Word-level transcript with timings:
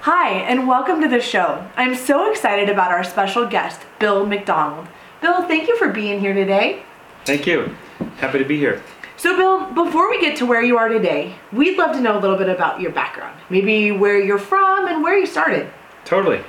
Hi, 0.00 0.30
and 0.32 0.68
welcome 0.68 1.00
to 1.00 1.08
the 1.08 1.20
show. 1.20 1.66
I'm 1.76 1.94
so 1.94 2.30
excited 2.30 2.68
about 2.68 2.90
our 2.90 3.02
special 3.02 3.46
guest, 3.46 3.80
Bill 3.98 4.26
McDonald. 4.26 4.86
Bill, 5.22 5.48
thank 5.48 5.66
you 5.66 5.78
for 5.78 5.88
being 5.88 6.20
here 6.20 6.34
today. 6.34 6.82
Thank 7.24 7.46
you. 7.46 7.74
Happy 8.18 8.38
to 8.38 8.44
be 8.44 8.58
here. 8.58 8.82
So, 9.16 9.34
Bill, 9.34 9.72
before 9.72 10.10
we 10.10 10.20
get 10.20 10.36
to 10.36 10.46
where 10.46 10.62
you 10.62 10.76
are 10.76 10.88
today, 10.88 11.34
we'd 11.52 11.78
love 11.78 11.96
to 11.96 12.02
know 12.02 12.18
a 12.18 12.20
little 12.20 12.36
bit 12.36 12.50
about 12.50 12.82
your 12.82 12.92
background. 12.92 13.40
Maybe 13.48 13.92
where 13.92 14.20
you're 14.20 14.38
from 14.38 14.88
and 14.88 15.02
where 15.02 15.16
you 15.16 15.24
started. 15.24 15.72
Totally. 16.04 16.42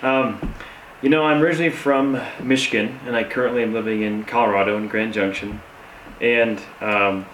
Um, 0.00 0.54
you 1.02 1.10
know, 1.10 1.24
I'm 1.24 1.42
originally 1.42 1.70
from 1.70 2.18
Michigan, 2.40 2.98
and 3.04 3.14
I 3.14 3.24
currently 3.24 3.62
am 3.62 3.74
living 3.74 4.00
in 4.00 4.24
Colorado 4.24 4.78
in 4.78 4.88
Grand 4.88 5.12
Junction. 5.12 5.60
And 6.22 6.58
um, 6.80 7.26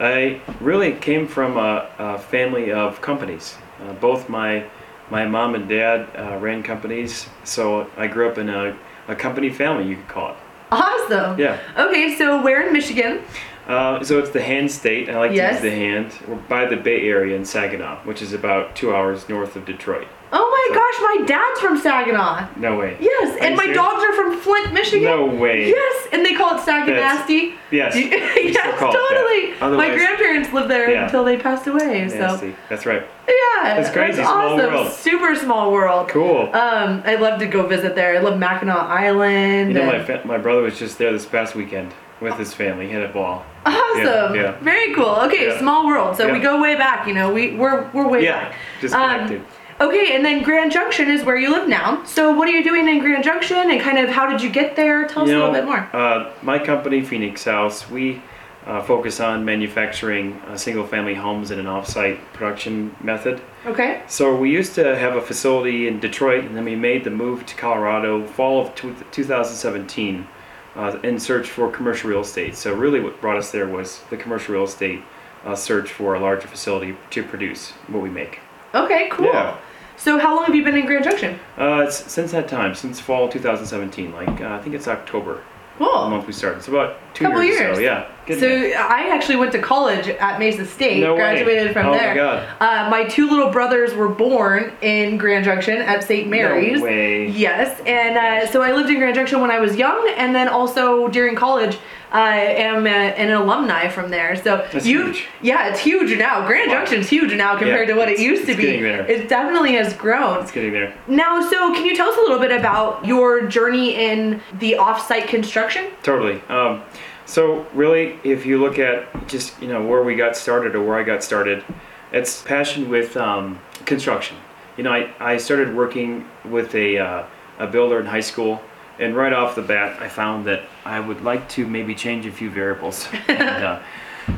I 0.00 0.40
really 0.60 0.92
came 0.92 1.28
from 1.28 1.58
a, 1.58 1.90
a 1.98 2.18
family 2.18 2.72
of 2.72 3.02
companies. 3.02 3.58
Uh, 3.82 3.92
both 3.92 4.30
my 4.30 4.64
my 5.12 5.26
mom 5.26 5.54
and 5.54 5.68
dad 5.68 6.08
uh, 6.16 6.38
ran 6.38 6.62
companies, 6.62 7.28
so 7.44 7.86
I 7.98 8.06
grew 8.06 8.30
up 8.30 8.38
in 8.38 8.48
a, 8.48 8.74
a 9.08 9.14
company 9.14 9.50
family, 9.50 9.86
you 9.86 9.96
could 9.96 10.08
call 10.08 10.30
it. 10.30 10.36
Awesome. 10.70 11.38
Yeah. 11.38 11.60
Okay, 11.76 12.16
so 12.16 12.42
where 12.42 12.66
in 12.66 12.72
Michigan? 12.72 13.20
Uh, 13.68 14.02
so 14.02 14.18
it's 14.18 14.30
the 14.30 14.42
Hand 14.42 14.70
State. 14.70 15.08
I 15.08 15.18
like 15.18 15.32
Yes. 15.32 15.60
to 15.60 15.66
use 15.66 15.72
the 15.74 15.78
Hand. 15.78 16.12
We're 16.26 16.34
by 16.36 16.66
the 16.66 16.76
Bay 16.76 17.08
Area 17.08 17.36
in 17.36 17.44
Saginaw, 17.44 17.98
which 18.04 18.20
is 18.20 18.32
about 18.32 18.74
two 18.74 18.94
hours 18.94 19.28
north 19.28 19.54
of 19.56 19.64
Detroit. 19.64 20.08
Oh 20.34 20.48
my 20.70 20.74
gosh, 20.74 21.20
my 21.20 21.26
dad's 21.26 21.60
from 21.60 21.78
Saginaw. 21.78 22.46
No 22.56 22.76
way. 22.78 22.96
Yes, 23.00 23.36
Are 23.36 23.44
and 23.44 23.54
my 23.54 23.64
serious? 23.64 23.76
dogs 23.76 24.02
are 24.02 24.12
from 24.14 24.36
Flint, 24.40 24.72
Michigan. 24.72 25.04
No 25.04 25.26
way. 25.26 25.68
Yes, 25.68 26.08
and 26.10 26.24
they 26.24 26.32
call 26.34 26.56
it 26.56 26.62
Saganasty. 26.62 27.52
Yes. 27.70 27.94
yes, 27.96 28.78
call 28.78 28.90
it 28.90 28.92
that. 28.94 29.54
totally. 29.60 29.76
My 29.76 29.94
grandparents 29.94 30.50
lived 30.52 30.70
there 30.70 30.90
Yeah. 30.90 31.04
until 31.04 31.22
they 31.22 31.36
passed 31.36 31.66
away. 31.66 32.08
So 32.08 32.16
Nasty. 32.16 32.54
That's 32.70 32.86
right. 32.86 33.02
yeah, 33.28 33.74
That's 33.76 33.90
crazy, 33.90 34.16
That's 34.16 34.28
small 34.28 34.54
awesome. 34.54 34.72
world. 34.72 34.92
Super 34.92 35.34
small 35.36 35.70
world. 35.70 36.08
Cool. 36.08 36.48
Um, 36.54 37.02
I'd 37.04 37.20
love 37.20 37.38
to 37.40 37.46
go 37.46 37.66
visit 37.66 37.94
there. 37.94 38.16
I 38.16 38.20
love 38.20 38.38
Mackinac 38.38 38.76
Island. 38.88 39.68
you 39.68 39.74
know, 39.74 39.86
my 39.86 40.02
fa- 40.02 40.22
my 40.24 40.38
brother 40.38 40.62
was 40.62 40.78
just 40.78 40.96
there 40.98 41.12
this 41.12 41.26
past 41.26 41.54
weekend 41.54 41.92
with 42.22 42.34
his 42.38 42.54
family. 42.54 42.86
He 42.86 42.92
had 42.92 43.02
a 43.02 43.08
ball. 43.12 43.44
awesome. 43.66 44.34
Yeah, 44.34 44.34
yeah. 44.34 44.58
Very 44.60 44.94
cool. 44.94 45.16
Okay, 45.26 45.48
Yeah. 45.48 45.58
small 45.58 45.86
world. 45.86 46.16
So 46.16 46.32
we 46.32 46.38
go 46.38 46.60
way 46.60 46.74
back. 46.76 47.06
You 47.06 47.14
know, 47.14 47.32
we 47.32 47.54
we're 47.54 47.88
we're 47.92 48.08
way 48.08 48.24
Yeah, 48.24 48.48
back. 48.48 48.54
just 48.80 48.94
Um. 48.94 49.44
Okay, 49.80 50.14
and 50.14 50.24
then 50.24 50.42
Grand 50.44 50.70
Junction 50.70 51.10
is 51.10 51.24
where 51.24 51.36
you 51.36 51.50
live 51.50 51.66
now. 51.68 52.04
So 52.04 52.30
what 52.32 52.46
are 52.48 52.52
you 52.52 52.62
doing 52.62 52.88
in 52.88 53.00
Grand 53.00 53.24
Junction, 53.24 53.56
and 53.70 53.80
kind 53.80 53.98
of 53.98 54.08
how 54.10 54.28
did 54.30 54.40
you 54.40 54.48
get 54.50 54.76
there? 54.76 55.08
Tell 55.08 55.24
us 55.24 55.28
you 55.28 55.36
a 55.36 55.38
little 55.38 55.52
bit 55.54 55.64
more. 55.64 55.88
Uh, 55.92 56.30
my 56.42 56.58
company, 56.58 57.02
Phoenix 57.02 57.44
Haus, 57.44 57.90
we 57.90 58.22
uh, 58.64 58.80
focus 58.82 59.18
on 59.18 59.44
manufacturing 59.44 60.40
uh, 60.48 60.56
single-family 60.56 61.14
homes 61.14 61.50
in 61.50 61.58
an 61.58 61.66
off-site 61.66 62.20
production 62.32 62.94
method. 63.00 63.40
Okay. 63.66 64.02
So 64.06 64.36
we 64.36 64.50
used 64.50 64.76
to 64.76 64.96
have 64.96 65.16
a 65.16 65.20
facility 65.20 65.88
in 65.88 65.98
Detroit, 65.98 66.44
and 66.44 66.56
then 66.56 66.64
we 66.64 66.76
made 66.76 67.02
the 67.02 67.10
move 67.10 67.44
to 67.46 67.56
Colorado 67.56 68.24
fall 68.24 68.60
of 68.64 68.72
two- 68.76 68.94
2017 69.10 70.28
uh, 70.74 70.98
in 71.02 71.18
search 71.18 71.48
for 71.48 71.70
commercial 71.70 72.10
real 72.10 72.20
estate. 72.20 72.56
So 72.56 72.74
really, 72.74 73.00
what 73.00 73.20
brought 73.20 73.36
us 73.36 73.50
there 73.50 73.68
was 73.68 74.00
the 74.10 74.16
commercial 74.16 74.54
real 74.54 74.64
estate 74.64 75.02
uh, 75.44 75.54
search 75.54 75.90
for 75.90 76.14
a 76.14 76.20
larger 76.20 76.48
facility 76.48 76.96
to 77.10 77.22
produce 77.22 77.72
what 77.88 78.02
we 78.02 78.10
make. 78.10 78.40
Okay. 78.74 79.08
Cool. 79.10 79.26
Yeah. 79.26 79.58
So 79.96 80.18
how 80.18 80.34
long 80.34 80.46
have 80.46 80.54
you 80.54 80.64
been 80.64 80.76
in 80.76 80.86
Grand 80.86 81.04
Junction? 81.04 81.38
Uh, 81.56 81.84
it's, 81.86 82.10
since 82.10 82.32
that 82.32 82.48
time, 82.48 82.74
since 82.74 82.98
fall 82.98 83.28
2017, 83.28 84.12
like 84.12 84.40
uh, 84.40 84.54
I 84.54 84.58
think 84.60 84.74
it's 84.74 84.88
October, 84.88 85.42
Cool. 85.90 86.10
month 86.10 86.26
we 86.26 86.32
started. 86.32 86.58
It's 86.58 86.68
about 86.68 86.96
two 87.14 87.24
Couple 87.24 87.42
years, 87.42 87.60
or 87.60 87.62
years. 87.64 87.76
so. 87.76 87.82
Yeah. 87.82 88.08
Getting 88.26 88.40
So. 88.72 88.78
I 88.78 89.08
actually 89.10 89.36
went 89.36 89.50
to 89.52 89.58
college 89.60 90.08
at 90.08 90.38
Mesa 90.38 90.64
State. 90.64 91.00
No 91.00 91.12
way. 91.14 91.18
graduated 91.18 91.72
from 91.72 91.86
Oh 91.86 91.90
my 91.92 91.98
there. 91.98 92.14
God. 92.14 92.48
Uh, 92.60 92.88
my 92.90 93.04
two 93.04 93.28
little 93.28 93.50
brothers 93.50 93.92
were 93.94 94.08
born 94.08 94.72
in 94.80 95.16
Grand 95.18 95.44
Junction 95.44 95.78
at 95.78 96.04
St. 96.04 96.28
Mary's. 96.28 96.78
No 96.78 96.84
way. 96.84 97.26
Yes, 97.28 97.80
and 97.84 98.16
uh, 98.16 98.46
so 98.52 98.62
I 98.62 98.72
lived 98.72 98.90
in 98.90 98.98
Grand 98.98 99.14
Junction 99.16 99.40
when 99.40 99.50
I 99.50 99.58
was 99.58 99.74
young, 99.76 100.08
and 100.16 100.34
then 100.34 100.48
also 100.48 101.08
during 101.08 101.34
college, 101.34 101.78
I 102.12 102.36
am 102.40 102.86
a, 102.86 102.90
an 102.90 103.30
alumni 103.32 103.88
from 103.88 104.10
there. 104.10 104.36
So 104.36 104.66
That's 104.72 104.86
you, 104.86 105.06
huge. 105.06 105.26
yeah, 105.40 105.68
it's 105.70 105.80
huge 105.80 106.16
now. 106.18 106.46
Grand 106.46 106.70
Wow. 106.70 106.76
Junction's 106.78 107.08
huge 107.08 107.32
now 107.34 107.56
compared 107.56 107.88
Yeah, 107.88 107.94
to 107.94 107.98
what 107.98 108.08
it 108.10 108.18
used 108.18 108.44
to 108.44 108.52
it's 108.52 108.56
be. 108.60 108.66
getting 108.66 108.82
there. 108.82 109.06
It 109.10 109.28
definitely 109.28 109.72
has 109.74 109.94
grown. 109.94 110.42
It's 110.42 110.52
getting 110.52 110.72
there. 110.72 110.94
Now, 111.08 111.40
so 111.48 111.72
can 111.74 111.86
you 111.86 111.96
tell 111.96 112.08
us 112.10 112.16
a 112.16 112.20
little 112.20 112.38
bit 112.38 112.52
about 112.52 113.04
your 113.06 113.46
journey 113.46 113.94
in 113.96 114.40
the 114.58 114.76
off-site 114.76 115.26
construction? 115.28 115.90
Totally. 116.02 116.42
Um, 116.48 116.82
so 117.24 117.66
really, 117.72 118.18
if 118.24 118.44
you 118.44 118.60
look 118.60 118.78
at 118.78 119.26
just 119.26 119.60
you 119.62 119.68
know 119.68 119.82
where 119.86 120.02
we 120.02 120.14
got 120.14 120.36
started 120.36 120.74
or 120.74 120.82
where 120.84 120.98
I 120.98 121.02
got 121.04 121.24
started, 121.24 121.64
it's 122.12 122.42
passion 122.42 122.90
with 122.90 123.16
um, 123.16 123.58
construction. 123.86 124.36
You 124.76 124.84
know, 124.84 124.92
I, 124.92 125.10
I 125.18 125.36
started 125.38 125.74
working 125.74 126.28
with 126.44 126.74
a, 126.74 126.98
uh, 126.98 127.24
a 127.58 127.66
builder 127.66 128.00
in 128.00 128.06
high 128.06 128.20
school, 128.20 128.60
and 129.02 129.16
right 129.16 129.32
off 129.32 129.54
the 129.54 129.62
bat, 129.62 130.00
I 130.00 130.08
found 130.08 130.46
that 130.46 130.62
I 130.84 131.00
would 131.00 131.22
like 131.22 131.48
to 131.50 131.66
maybe 131.66 131.94
change 131.94 132.26
a 132.26 132.32
few 132.32 132.50
variables. 132.50 133.08
and, 133.28 133.64
uh, 133.64 133.82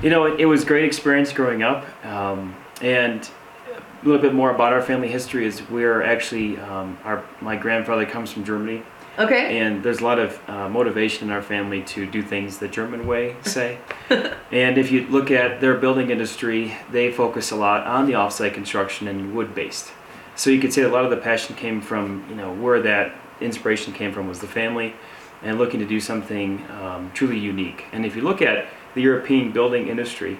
you 0.02 0.10
know, 0.10 0.24
it, 0.24 0.40
it 0.40 0.46
was 0.46 0.64
great 0.64 0.84
experience 0.84 1.32
growing 1.32 1.62
up, 1.62 1.84
um, 2.04 2.54
and 2.80 3.28
a 4.02 4.04
little 4.04 4.20
bit 4.20 4.34
more 4.34 4.50
about 4.54 4.72
our 4.72 4.82
family 4.82 5.08
history 5.08 5.46
is 5.46 5.62
we're 5.70 6.02
actually 6.02 6.58
um, 6.58 6.98
our 7.04 7.24
my 7.40 7.56
grandfather 7.56 8.04
comes 8.04 8.32
from 8.32 8.44
Germany 8.44 8.82
Okay. 9.18 9.58
and 9.58 9.82
there's 9.82 10.00
a 10.00 10.04
lot 10.04 10.18
of 10.18 10.40
uh, 10.48 10.68
motivation 10.68 11.28
in 11.28 11.34
our 11.34 11.42
family 11.42 11.82
to 11.82 12.04
do 12.06 12.22
things 12.22 12.58
the 12.58 12.68
German 12.68 13.06
way, 13.06 13.36
say. 13.42 13.78
and 14.10 14.76
if 14.76 14.90
you 14.90 15.06
look 15.06 15.30
at 15.30 15.60
their 15.60 15.74
building 15.74 16.10
industry, 16.10 16.76
they 16.90 17.12
focus 17.12 17.50
a 17.50 17.56
lot 17.56 17.86
on 17.86 18.06
the 18.06 18.12
offsite 18.14 18.54
construction 18.54 19.06
and 19.06 19.34
wood 19.34 19.54
based. 19.54 19.92
So 20.36 20.50
you 20.50 20.60
could 20.60 20.72
say 20.72 20.82
a 20.82 20.88
lot 20.88 21.04
of 21.04 21.10
the 21.10 21.16
passion 21.16 21.54
came 21.54 21.80
from, 21.80 22.26
you 22.28 22.34
know, 22.34 22.52
where 22.52 22.82
that 22.82 23.14
inspiration 23.40 23.92
came 23.92 24.12
from 24.12 24.28
was 24.28 24.40
the 24.40 24.46
family 24.46 24.94
and 25.42 25.58
looking 25.58 25.80
to 25.80 25.86
do 25.86 26.00
something 26.00 26.64
um, 26.70 27.10
truly 27.14 27.38
unique. 27.38 27.84
And 27.92 28.06
if 28.06 28.16
you 28.16 28.22
look 28.22 28.40
at 28.40 28.66
the 28.94 29.02
European 29.02 29.52
building 29.52 29.88
industry, 29.88 30.38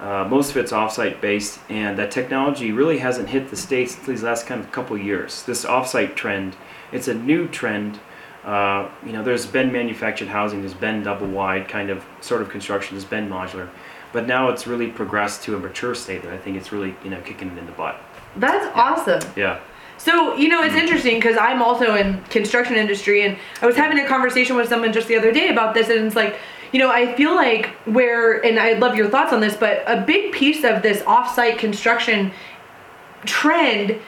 uh, 0.00 0.26
most 0.28 0.50
of 0.50 0.56
it's 0.56 0.72
offsite 0.72 1.20
based, 1.20 1.60
and 1.68 1.98
that 1.98 2.10
technology 2.10 2.72
really 2.72 2.98
hasn't 2.98 3.28
hit 3.28 3.48
the 3.48 3.56
states 3.56 3.94
these 3.94 4.22
last 4.22 4.46
kind 4.46 4.60
of 4.60 4.70
couple 4.72 4.96
years. 4.98 5.42
This 5.44 5.64
offsite 5.64 6.14
trend, 6.14 6.56
it's 6.92 7.08
a 7.08 7.14
new 7.14 7.48
trend. 7.48 7.98
Uh, 8.44 8.88
you 9.06 9.12
know, 9.12 9.22
there's 9.22 9.46
been 9.46 9.72
manufactured 9.72 10.28
housing, 10.28 10.60
there's 10.60 10.74
been 10.74 11.02
double 11.02 11.26
wide 11.26 11.68
kind 11.68 11.90
of 11.90 12.04
sort 12.20 12.42
of 12.42 12.50
construction, 12.50 12.96
there's 12.96 13.08
been 13.08 13.28
modular, 13.28 13.70
but 14.12 14.26
now 14.26 14.50
it's 14.50 14.66
really 14.66 14.88
progressed 14.88 15.42
to 15.44 15.56
a 15.56 15.58
mature 15.58 15.94
state 15.94 16.22
that 16.22 16.32
I 16.32 16.38
think 16.38 16.56
it's 16.56 16.70
really 16.70 16.94
you 17.02 17.10
know 17.10 17.20
kicking 17.22 17.48
it 17.48 17.58
in 17.58 17.66
the 17.66 17.72
butt. 17.72 17.98
That's 18.36 18.66
awesome. 18.76 19.22
Yeah. 19.36 19.60
So, 19.98 20.34
you 20.36 20.48
know, 20.48 20.62
it's 20.62 20.74
mm. 20.74 20.80
interesting 20.80 21.16
because 21.16 21.36
I'm 21.38 21.62
also 21.62 21.94
in 21.94 22.22
construction 22.24 22.76
industry 22.76 23.22
and 23.22 23.38
I 23.62 23.66
was 23.66 23.76
having 23.76 23.98
a 23.98 24.06
conversation 24.06 24.56
with 24.56 24.68
someone 24.68 24.92
just 24.92 25.08
the 25.08 25.16
other 25.16 25.32
day 25.32 25.48
about 25.48 25.74
this 25.74 25.88
and 25.88 26.06
it's 26.06 26.16
like, 26.16 26.38
you 26.72 26.80
know, 26.80 26.90
I 26.90 27.14
feel 27.14 27.34
like 27.34 27.66
where 27.86 28.44
and 28.44 28.58
I'd 28.58 28.80
love 28.80 28.96
your 28.96 29.08
thoughts 29.08 29.32
on 29.32 29.40
this, 29.40 29.56
but 29.56 29.82
a 29.86 30.00
big 30.00 30.32
piece 30.32 30.64
of 30.64 30.82
this 30.82 31.00
offsite 31.02 31.58
construction 31.58 32.32
trend 33.24 34.00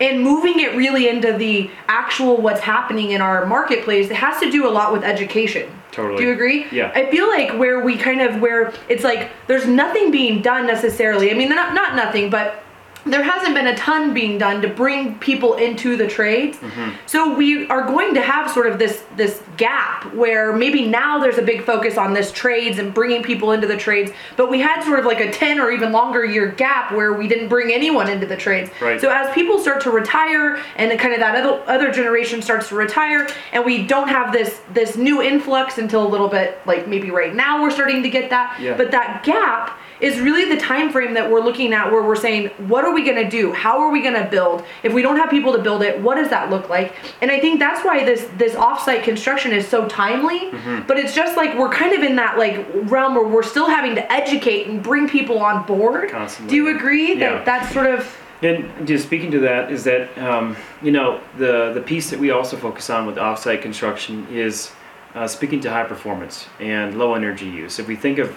and 0.00 0.20
moving 0.20 0.58
it 0.60 0.74
really 0.74 1.08
into 1.08 1.32
the 1.32 1.70
actual 1.86 2.36
what's 2.40 2.60
happening 2.60 3.12
in 3.12 3.20
our 3.20 3.46
marketplace 3.46 4.10
it 4.10 4.16
has 4.16 4.40
to 4.40 4.50
do 4.50 4.66
a 4.66 4.70
lot 4.70 4.92
with 4.92 5.04
education 5.04 5.70
Totally. 5.92 6.16
do 6.18 6.24
you 6.24 6.32
agree 6.32 6.66
Yeah. 6.72 6.90
i 6.94 7.10
feel 7.10 7.28
like 7.28 7.52
where 7.58 7.80
we 7.80 7.96
kind 7.96 8.20
of 8.20 8.40
where 8.40 8.72
it's 8.88 9.04
like 9.04 9.30
there's 9.46 9.66
nothing 9.66 10.10
being 10.10 10.42
done 10.42 10.66
necessarily 10.66 11.30
i 11.30 11.34
mean 11.34 11.48
not 11.48 11.74
not 11.74 11.94
nothing 11.94 12.30
but 12.30 12.64
there 13.04 13.22
hasn't 13.22 13.54
been 13.54 13.66
a 13.66 13.76
ton 13.76 14.14
being 14.14 14.38
done 14.38 14.62
to 14.62 14.68
bring 14.68 15.18
people 15.18 15.54
into 15.54 15.96
the 15.96 16.06
trades 16.06 16.58
mm-hmm. 16.58 16.90
so 17.06 17.34
we 17.34 17.66
are 17.68 17.84
going 17.86 18.14
to 18.14 18.22
have 18.22 18.50
sort 18.50 18.66
of 18.66 18.78
this 18.78 19.04
this 19.16 19.42
gap 19.56 20.12
where 20.14 20.52
maybe 20.52 20.86
now 20.86 21.18
there's 21.18 21.38
a 21.38 21.42
big 21.42 21.64
focus 21.64 21.98
on 21.98 22.14
this 22.14 22.30
trades 22.32 22.78
and 22.78 22.94
bringing 22.94 23.22
people 23.22 23.52
into 23.52 23.66
the 23.66 23.76
trades 23.76 24.12
but 24.36 24.50
we 24.50 24.60
had 24.60 24.82
sort 24.84 24.98
of 24.98 25.04
like 25.04 25.20
a 25.20 25.30
10 25.32 25.58
or 25.60 25.70
even 25.72 25.90
longer 25.92 26.24
year 26.24 26.48
gap 26.52 26.92
where 26.92 27.12
we 27.12 27.26
didn't 27.26 27.48
bring 27.48 27.72
anyone 27.72 28.08
into 28.08 28.26
the 28.26 28.36
trades 28.36 28.70
Right. 28.80 29.00
so 29.00 29.10
as 29.10 29.32
people 29.34 29.58
start 29.58 29.80
to 29.82 29.90
retire 29.90 30.60
and 30.76 30.96
kind 30.98 31.12
of 31.14 31.20
that 31.20 31.34
other, 31.44 31.62
other 31.66 31.90
generation 31.92 32.40
starts 32.42 32.68
to 32.68 32.74
retire 32.76 33.28
and 33.52 33.64
we 33.64 33.84
don't 33.86 34.08
have 34.08 34.32
this 34.32 34.60
this 34.72 34.96
new 34.96 35.20
influx 35.22 35.78
until 35.78 36.06
a 36.06 36.08
little 36.08 36.28
bit 36.28 36.60
like 36.66 36.86
maybe 36.88 37.10
right 37.10 37.34
now 37.34 37.60
we're 37.62 37.70
starting 37.70 38.02
to 38.02 38.10
get 38.10 38.30
that 38.30 38.58
Yeah. 38.60 38.76
but 38.76 38.90
that 38.92 39.22
gap 39.24 39.78
is 40.02 40.20
really 40.20 40.44
the 40.54 40.60
time 40.60 40.90
frame 40.90 41.14
that 41.14 41.30
we're 41.30 41.40
looking 41.40 41.72
at 41.72 41.90
where 41.90 42.02
we're 42.02 42.16
saying 42.16 42.48
what 42.68 42.84
are 42.84 42.92
we 42.92 43.02
going 43.04 43.16
to 43.24 43.30
do 43.30 43.52
how 43.52 43.80
are 43.80 43.90
we 43.90 44.02
going 44.02 44.20
to 44.20 44.28
build 44.28 44.62
if 44.82 44.92
we 44.92 45.00
don't 45.00 45.16
have 45.16 45.30
people 45.30 45.52
to 45.52 45.62
build 45.62 45.80
it 45.82 45.98
what 46.02 46.16
does 46.16 46.28
that 46.28 46.50
look 46.50 46.68
like 46.68 46.92
and 47.22 47.30
i 47.30 47.38
think 47.40 47.58
that's 47.60 47.84
why 47.84 48.04
this 48.04 48.28
this 48.36 48.54
offsite 48.54 49.02
construction 49.04 49.52
is 49.52 49.66
so 49.66 49.88
timely 49.88 50.40
Mm-hmm. 50.52 50.86
but 50.88 50.98
it's 50.98 51.14
just 51.14 51.36
like 51.36 51.56
we're 51.56 51.70
kind 51.70 51.94
of 51.94 52.02
in 52.02 52.16
that 52.16 52.36
like 52.36 52.66
realm 52.90 53.14
where 53.14 53.26
we're 53.26 53.42
still 53.42 53.68
having 53.68 53.94
to 53.94 54.12
educate 54.12 54.66
and 54.66 54.82
bring 54.82 55.08
people 55.08 55.38
on 55.38 55.64
board 55.66 56.10
Constantly. 56.10 56.50
do 56.50 56.56
you 56.56 56.76
agree 56.76 57.14
Yeah. 57.14 57.34
that 57.34 57.44
that's 57.46 57.72
sort 57.72 57.86
of 57.86 58.00
And 58.42 58.86
just 58.86 59.04
speaking 59.06 59.30
to 59.30 59.38
that 59.40 59.70
is 59.70 59.84
that 59.84 60.16
um, 60.18 60.56
you 60.82 60.90
know 60.90 61.20
the 61.38 61.70
the 61.74 61.80
piece 61.80 62.10
that 62.10 62.18
we 62.18 62.30
also 62.32 62.56
focus 62.56 62.90
on 62.90 63.06
with 63.06 63.16
offsite 63.16 63.62
construction 63.62 64.26
is 64.30 64.72
uh, 65.14 65.28
speaking 65.28 65.60
to 65.60 65.70
high 65.70 65.84
performance 65.84 66.46
and 66.58 66.98
low 66.98 67.14
energy 67.14 67.46
use. 67.46 67.78
If 67.78 67.86
we 67.86 67.94
think 67.96 68.18
of 68.18 68.28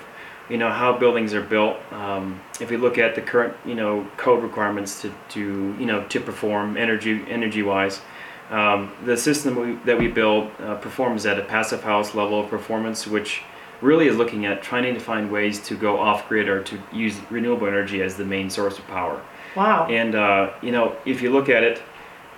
you 0.50 0.57
know 0.57 0.69
how 0.71 0.97
buildings 0.97 1.33
are 1.33 1.42
built, 1.42 1.77
um, 1.92 2.39
if 2.59 2.69
we 2.69 2.77
look 2.77 2.97
at 2.97 3.15
the 3.15 3.21
current 3.21 3.56
you 3.65 3.75
know 3.75 4.07
code 4.18 4.44
requirements 4.44 5.01
to, 5.01 5.13
to 5.30 5.75
you 5.80 5.86
know 5.86 6.03
to 6.07 6.19
perform 6.19 6.77
energy 6.77 7.24
energy 7.27 7.63
wise, 7.63 8.01
um, 8.50 8.94
the 9.06 9.18
system 9.18 9.56
we, 9.56 9.75
that 9.86 9.97
we 9.97 10.07
build 10.07 10.51
uh, 10.59 10.75
performs 10.75 11.25
at 11.25 11.39
a 11.39 11.44
passive 11.44 11.83
house 11.83 12.13
level 12.13 12.39
of 12.39 12.50
performance, 12.50 13.07
which 13.07 13.42
really 13.81 14.07
is 14.07 14.15
looking 14.15 14.45
at 14.45 14.62
trying 14.62 14.94
to 14.94 15.00
find 15.00 15.31
ways 15.31 15.59
to 15.62 15.75
go 15.75 16.00
off 16.00 16.30
grid 16.30 16.47
or 16.47 16.63
to 16.63 16.80
use 16.94 17.19
renewable 17.30 17.68
energy 17.68 18.01
as 18.01 18.15
the 18.15 18.25
main 18.25 18.50
source 18.50 18.77
of 18.77 18.88
power. 18.88 19.21
wow 19.56 19.88
And 19.88 20.15
uh, 20.15 20.53
you 20.62 20.71
know, 20.71 20.95
if 21.06 21.21
you 21.21 21.31
look 21.31 21.50
at 21.50 21.63
it, 21.63 21.81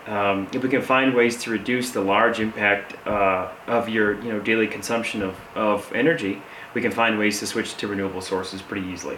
um, 0.07 0.47
if 0.53 0.63
we 0.63 0.69
can 0.69 0.81
find 0.81 1.13
ways 1.13 1.43
to 1.43 1.51
reduce 1.51 1.91
the 1.91 1.99
large 1.99 2.39
impact 2.39 2.95
uh, 3.05 3.51
of 3.67 3.89
your 3.89 4.21
you 4.21 4.31
know 4.31 4.39
daily 4.39 4.67
consumption 4.67 5.21
of, 5.21 5.35
of 5.55 5.91
energy, 5.93 6.41
we 6.73 6.81
can 6.81 6.91
find 6.91 7.17
ways 7.17 7.39
to 7.39 7.47
switch 7.47 7.75
to 7.77 7.87
renewable 7.87 8.21
sources 8.21 8.61
pretty 8.61 8.87
easily. 8.87 9.17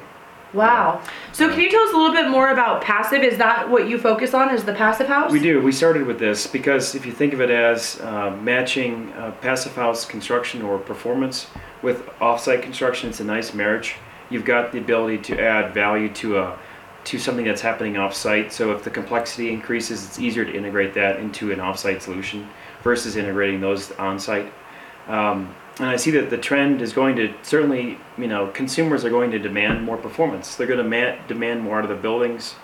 wow 0.54 1.01
so 1.31 1.50
can 1.50 1.60
you 1.60 1.69
tell 1.69 1.81
us 1.81 1.94
a 1.94 1.98
little 1.98 2.13
bit 2.13 2.30
more 2.30 2.50
about 2.51 2.81
passive 2.81 3.22
is 3.24 3.38
that 3.38 3.69
what 3.69 3.88
you 3.88 3.98
focus 3.98 4.34
on 4.34 4.54
is 4.54 4.63
the 4.63 4.74
passive 4.74 5.07
house 5.07 5.31
We 5.31 5.40
do. 5.40 5.62
We 5.62 5.72
started 5.72 6.06
with 6.06 6.19
this 6.19 6.48
because 6.48 6.96
if 6.96 7.06
you 7.06 7.12
think 7.12 7.34
of 7.34 7.42
it 7.42 7.50
as 7.50 8.00
uh, 8.01 8.31
matching 8.42 9.12
uh, 9.13 9.31
passive 9.42 9.75
house 9.75 10.06
construction 10.06 10.62
or 10.62 10.78
performance 10.80 11.48
with 11.81 12.06
offsite 12.19 12.62
construction, 12.62 13.10
it's 13.10 13.19
a 13.19 13.24
nice 13.24 13.54
marriage. 13.54 13.96
You've 14.30 14.46
got 14.46 14.72
the 14.72 14.78
ability 14.78 15.19
to 15.30 15.42
add 15.42 15.74
value 15.74 16.10
to 16.16 16.40
a 16.40 16.60
to 17.06 17.18
something 17.18 17.46
that's 17.46 17.62
happening 17.62 17.94
offsite. 17.94 18.51
So 18.51 18.72
if 18.74 18.84
the 18.84 18.90
complexity 18.90 19.51
increases, 19.51 20.06
it's 20.06 20.19
easier 20.19 20.46
to 20.46 20.54
integrate 20.54 20.94
that 20.96 21.19
into 21.19 21.51
an 21.51 21.60
offsite 21.60 22.01
solution 22.01 22.48
versus 22.84 23.16
integrating 23.16 23.62
those 23.62 23.90
onsite. 23.90 24.51
Um, 25.07 25.56
and 25.80 25.90
I 25.90 25.96
see 25.96 26.12
that 26.12 26.30
the 26.30 26.38
trend 26.38 26.81
is 26.81 26.92
going 26.92 27.16
to 27.16 27.34
certainly, 27.42 27.98
you 28.18 28.28
know, 28.28 28.48
consumers 28.48 29.06
are 29.06 29.10
going 29.10 29.31
to 29.31 29.40
demand 29.40 29.84
more 29.84 29.98
performance. 29.98 30.56
They're 30.56 30.68
going 30.68 30.84
to 30.84 30.84
ma- 30.84 31.26
demand 31.28 31.62
more 31.62 31.78
out 31.78 31.86
of 31.86 31.90
the 31.90 31.96
buildings, 31.96 32.56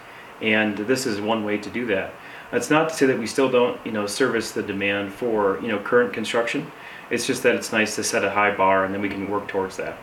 and 0.42 0.78
this 0.78 1.06
is 1.06 1.22
one 1.22 1.46
way 1.46 1.58
to 1.58 1.70
do 1.70 1.86
that. 1.88 2.14
That's 2.52 2.70
not 2.70 2.90
to 2.90 2.96
say 2.96 3.06
that 3.08 3.18
we 3.18 3.26
still 3.26 3.50
don't, 3.50 3.84
you 3.86 3.92
know, 3.92 4.06
service 4.06 4.52
the 4.52 4.62
demand 4.62 5.14
for, 5.14 5.60
you 5.62 5.70
know, 5.70 5.80
current 5.80 6.14
construction. 6.14 6.72
It's 7.10 7.26
just 7.26 7.44
that 7.44 7.56
it's 7.56 7.72
nice 7.72 7.96
to 7.96 8.04
set 8.04 8.24
a 8.24 8.30
high 8.30 8.56
bar, 8.56 8.86
and 8.86 8.94
then 8.94 9.02
we 9.02 9.10
can 9.10 9.30
work 9.30 9.48
towards 9.48 9.78
that. 9.78 9.98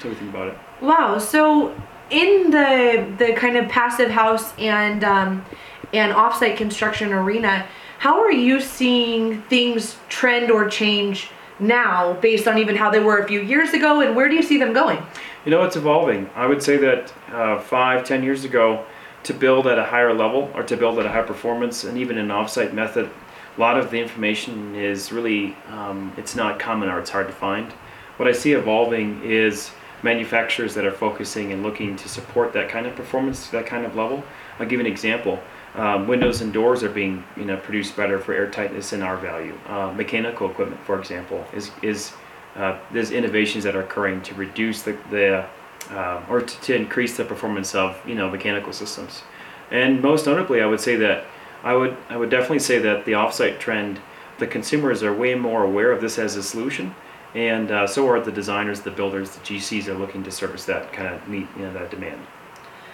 So 0.00 0.08
we 0.08 0.14
think 0.14 0.30
about 0.30 0.48
it. 0.48 0.58
Wow. 0.80 1.18
So 1.18 1.74
in 2.10 2.50
the 2.50 3.14
the 3.18 3.32
kind 3.34 3.56
of 3.56 3.68
passive 3.68 4.10
house 4.10 4.56
and 4.58 5.02
um, 5.04 5.44
and 5.92 6.12
offsite 6.12 6.56
construction 6.56 7.12
arena, 7.12 7.66
how 7.98 8.20
are 8.20 8.32
you 8.32 8.60
seeing 8.60 9.42
things 9.42 9.96
trend 10.08 10.50
or 10.50 10.68
change 10.68 11.30
now 11.60 12.14
based 12.14 12.48
on 12.48 12.58
even 12.58 12.76
how 12.76 12.90
they 12.90 13.00
were 13.00 13.18
a 13.18 13.28
few 13.28 13.40
years 13.40 13.72
ago, 13.72 14.00
and 14.00 14.16
where 14.16 14.28
do 14.28 14.34
you 14.34 14.42
see 14.42 14.58
them 14.58 14.72
going? 14.72 14.98
You 15.44 15.50
know, 15.50 15.62
it's 15.64 15.76
evolving. 15.76 16.28
I 16.34 16.46
would 16.46 16.62
say 16.62 16.76
that 16.78 17.12
uh, 17.32 17.60
five, 17.60 18.04
ten 18.04 18.22
years 18.22 18.44
ago, 18.44 18.84
to 19.22 19.34
build 19.34 19.66
at 19.66 19.78
a 19.78 19.84
higher 19.84 20.14
level 20.14 20.50
or 20.54 20.62
to 20.62 20.76
build 20.76 20.98
at 20.98 21.06
a 21.06 21.10
high 21.10 21.22
performance, 21.22 21.84
and 21.84 21.98
even 21.98 22.18
an 22.18 22.28
offsite 22.28 22.72
method, 22.72 23.10
a 23.56 23.60
lot 23.60 23.78
of 23.78 23.90
the 23.90 24.00
information 24.00 24.74
is 24.74 25.12
really 25.12 25.56
um, 25.68 26.12
it's 26.16 26.34
not 26.34 26.58
common 26.58 26.88
or 26.88 26.98
it's 26.98 27.10
hard 27.10 27.26
to 27.26 27.32
find. 27.32 27.72
What 28.16 28.28
I 28.28 28.32
see 28.32 28.52
evolving 28.52 29.22
is 29.22 29.70
manufacturers 30.02 30.74
that 30.74 30.84
are 30.84 30.92
focusing 30.92 31.52
and 31.52 31.62
looking 31.62 31.96
to 31.96 32.08
support 32.08 32.52
that 32.54 32.68
kind 32.68 32.86
of 32.86 32.94
performance, 32.94 33.48
that 33.48 33.66
kind 33.66 33.84
of 33.84 33.94
level. 33.96 34.22
I'll 34.58 34.66
give 34.66 34.80
an 34.80 34.86
example. 34.86 35.40
Um, 35.74 36.08
windows 36.08 36.40
and 36.40 36.52
doors 36.52 36.82
are 36.82 36.90
being 36.90 37.22
you 37.36 37.44
know 37.44 37.56
produced 37.56 37.96
better 37.96 38.18
for 38.18 38.34
airtightness 38.34 38.92
and 38.92 39.02
R 39.02 39.16
value. 39.16 39.56
Uh, 39.68 39.92
mechanical 39.92 40.50
equipment, 40.50 40.80
for 40.82 40.98
example, 40.98 41.44
is 41.52 41.70
is 41.82 42.12
uh, 42.56 42.78
there's 42.92 43.12
innovations 43.12 43.64
that 43.64 43.76
are 43.76 43.82
occurring 43.82 44.20
to 44.22 44.34
reduce 44.34 44.82
the, 44.82 44.98
the 45.10 45.46
uh, 45.90 46.22
or 46.28 46.40
to, 46.40 46.60
to 46.60 46.74
increase 46.74 47.16
the 47.16 47.24
performance 47.24 47.74
of 47.74 48.00
you 48.06 48.14
know 48.14 48.28
mechanical 48.30 48.72
systems. 48.72 49.22
And 49.70 50.02
most 50.02 50.26
notably, 50.26 50.60
I 50.60 50.66
would 50.66 50.80
say 50.80 50.96
that 50.96 51.24
I 51.62 51.74
would 51.74 51.96
I 52.08 52.16
would 52.16 52.30
definitely 52.30 52.58
say 52.58 52.78
that 52.80 53.04
the 53.04 53.12
offsite 53.12 53.58
trend, 53.60 54.00
the 54.38 54.46
consumers 54.46 55.02
are 55.02 55.14
way 55.14 55.34
more 55.34 55.62
aware 55.62 55.92
of 55.92 56.00
this 56.00 56.18
as 56.18 56.36
a 56.36 56.42
solution, 56.42 56.94
and 57.34 57.70
uh, 57.70 57.86
so 57.86 58.08
are 58.08 58.20
the 58.20 58.32
designers, 58.32 58.80
the 58.80 58.90
builders, 58.90 59.30
the 59.30 59.40
GCs 59.40 59.86
are 59.86 59.94
looking 59.94 60.24
to 60.24 60.30
service 60.32 60.64
that 60.64 60.92
kind 60.92 61.14
of 61.14 61.28
meet 61.28 61.46
you 61.56 61.62
know 61.62 61.72
that 61.74 61.90
demand. 61.90 62.20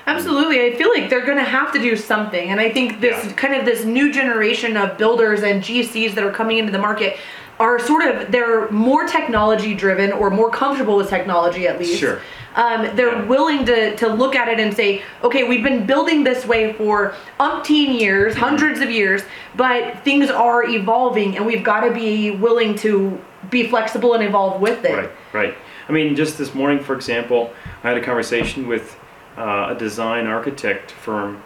Absolutely. 0.07 0.65
I 0.65 0.77
feel 0.77 0.89
like 0.91 1.11
they're 1.11 1.25
going 1.27 1.39
to 1.39 1.45
have 1.45 1.73
to 1.73 1.79
do 1.81 1.97
something. 1.97 2.51
And 2.51 2.61
I 2.61 2.71
think 2.71 3.01
this 3.01 3.25
Yeah. 3.25 3.33
kind 3.33 3.55
of 3.55 3.65
this 3.65 3.85
new 3.85 4.13
generation 4.13 4.77
of 4.77 4.97
builders 4.97 5.43
and 5.43 5.63
GCs 5.63 6.15
that 6.15 6.23
are 6.25 6.31
coming 6.31 6.59
into 6.59 6.71
the 6.71 6.79
market 6.79 7.17
are 7.59 7.79
sort 7.79 8.05
of 8.07 8.31
they're 8.31 8.71
more 8.71 9.07
technology 9.07 9.75
driven 9.75 10.13
or 10.13 10.31
more 10.31 10.51
comfortable 10.51 10.97
with 10.97 11.09
technology 11.09 11.67
at 11.67 11.79
least. 11.79 11.99
Sure. 11.99 12.21
Um, 12.55 12.89
they're 12.95 13.13
Yeah. 13.13 13.25
willing 13.25 13.65
to, 13.67 13.97
to 13.97 14.09
look 14.09 14.37
at 14.37 14.49
it 14.49 14.61
and 14.61 14.75
say, 14.75 15.03
okay, 15.25 15.43
we've 15.45 15.63
been 15.65 15.85
building 15.87 16.23
this 16.23 16.47
way 16.47 16.73
for 16.75 17.15
umpteen 17.41 17.99
years, 17.99 18.35
Mm-hmm. 18.35 18.43
hundreds 18.45 18.81
of 18.81 18.91
years, 18.91 19.23
but 19.57 19.99
things 20.05 20.31
are 20.31 20.65
evolving 20.65 21.37
and 21.37 21.45
we've 21.45 21.65
got 21.65 21.81
to 21.81 21.91
be 21.91 22.31
willing 22.31 22.75
to 22.77 23.19
be 23.51 23.67
flexible 23.69 24.15
and 24.15 24.23
evolve 24.23 24.61
with 24.61 24.85
it. 24.85 24.95
Right, 24.95 25.11
right. 25.33 25.55
I 25.89 25.93
mean, 25.93 26.15
just 26.17 26.37
this 26.39 26.55
morning, 26.55 26.79
for 26.81 26.95
example, 26.95 27.53
I 27.85 27.89
had 27.89 27.97
a 27.97 28.03
conversation 28.03 28.67
with 28.69 28.97
uh, 29.37 29.75
a 29.75 29.79
design 29.79 30.27
architect 30.27 30.91
firm 30.91 31.43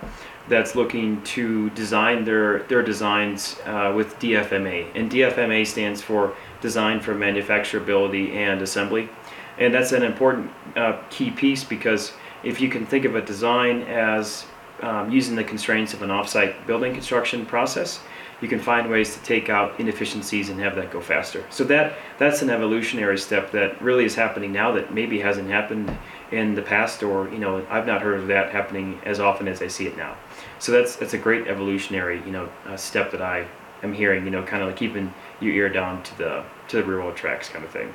that's 0.48 0.74
looking 0.74 1.22
to 1.22 1.70
design 1.70 2.24
their 2.24 2.64
their 2.64 2.82
designs 2.82 3.56
uh, 3.66 3.92
with 3.94 4.18
DFMA, 4.18 4.88
and 4.94 5.10
DFMA 5.10 5.66
stands 5.66 6.02
for 6.02 6.34
Design 6.60 7.00
for 7.00 7.14
Manufacturability 7.14 8.34
and 8.34 8.60
Assembly, 8.60 9.08
and 9.58 9.72
that's 9.72 9.92
an 9.92 10.02
important 10.02 10.50
uh, 10.76 10.98
key 11.10 11.30
piece 11.30 11.64
because 11.64 12.12
if 12.42 12.60
you 12.60 12.68
can 12.68 12.86
think 12.86 13.04
of 13.04 13.14
a 13.14 13.22
design 13.22 13.82
as 13.82 14.46
um, 14.82 15.10
using 15.10 15.36
the 15.36 15.44
constraints 15.44 15.92
of 15.94 16.02
an 16.02 16.10
offsite 16.10 16.66
building 16.66 16.92
construction 16.92 17.44
process, 17.44 18.00
you 18.40 18.48
can 18.48 18.58
find 18.58 18.90
ways 18.90 19.14
to 19.14 19.22
take 19.22 19.50
out 19.50 19.78
inefficiencies 19.78 20.48
and 20.48 20.58
have 20.60 20.74
that 20.76 20.90
go 20.90 21.00
faster. 21.00 21.44
So 21.50 21.64
that 21.64 21.94
that's 22.18 22.42
an 22.42 22.50
evolutionary 22.50 23.18
step 23.18 23.50
that 23.52 23.80
really 23.82 24.04
is 24.04 24.14
happening 24.14 24.52
now 24.52 24.72
that 24.72 24.94
maybe 24.94 25.20
hasn't 25.20 25.50
happened 25.50 25.96
in 26.32 26.54
the 26.54 26.62
past, 26.62 27.02
or 27.02 27.28
you 27.28 27.38
know 27.38 27.64
I've 27.68 27.86
not 27.86 28.02
heard 28.02 28.20
of 28.20 28.26
that 28.28 28.52
happening 28.52 29.00
as 29.04 29.20
often 29.20 29.48
as 29.48 29.62
I 29.62 29.68
see 29.68 29.86
it 29.86 29.96
now. 29.96 30.16
So 30.58 30.72
that's 30.72 30.96
that's 30.96 31.14
a 31.14 31.18
great 31.18 31.46
evolutionary 31.46 32.22
you 32.24 32.32
know 32.32 32.48
uh, 32.66 32.76
step 32.76 33.10
that 33.12 33.22
I 33.22 33.46
am 33.82 33.92
hearing. 33.92 34.24
You 34.24 34.30
know, 34.30 34.42
kind 34.42 34.62
of 34.62 34.68
like 34.68 34.76
keeping 34.76 35.12
your 35.40 35.54
ear 35.54 35.68
down 35.68 36.02
to 36.02 36.18
the 36.18 36.44
to 36.68 36.76
the 36.76 36.84
railroad 36.84 37.16
tracks 37.16 37.48
kind 37.48 37.64
of 37.64 37.70
thing. 37.70 37.94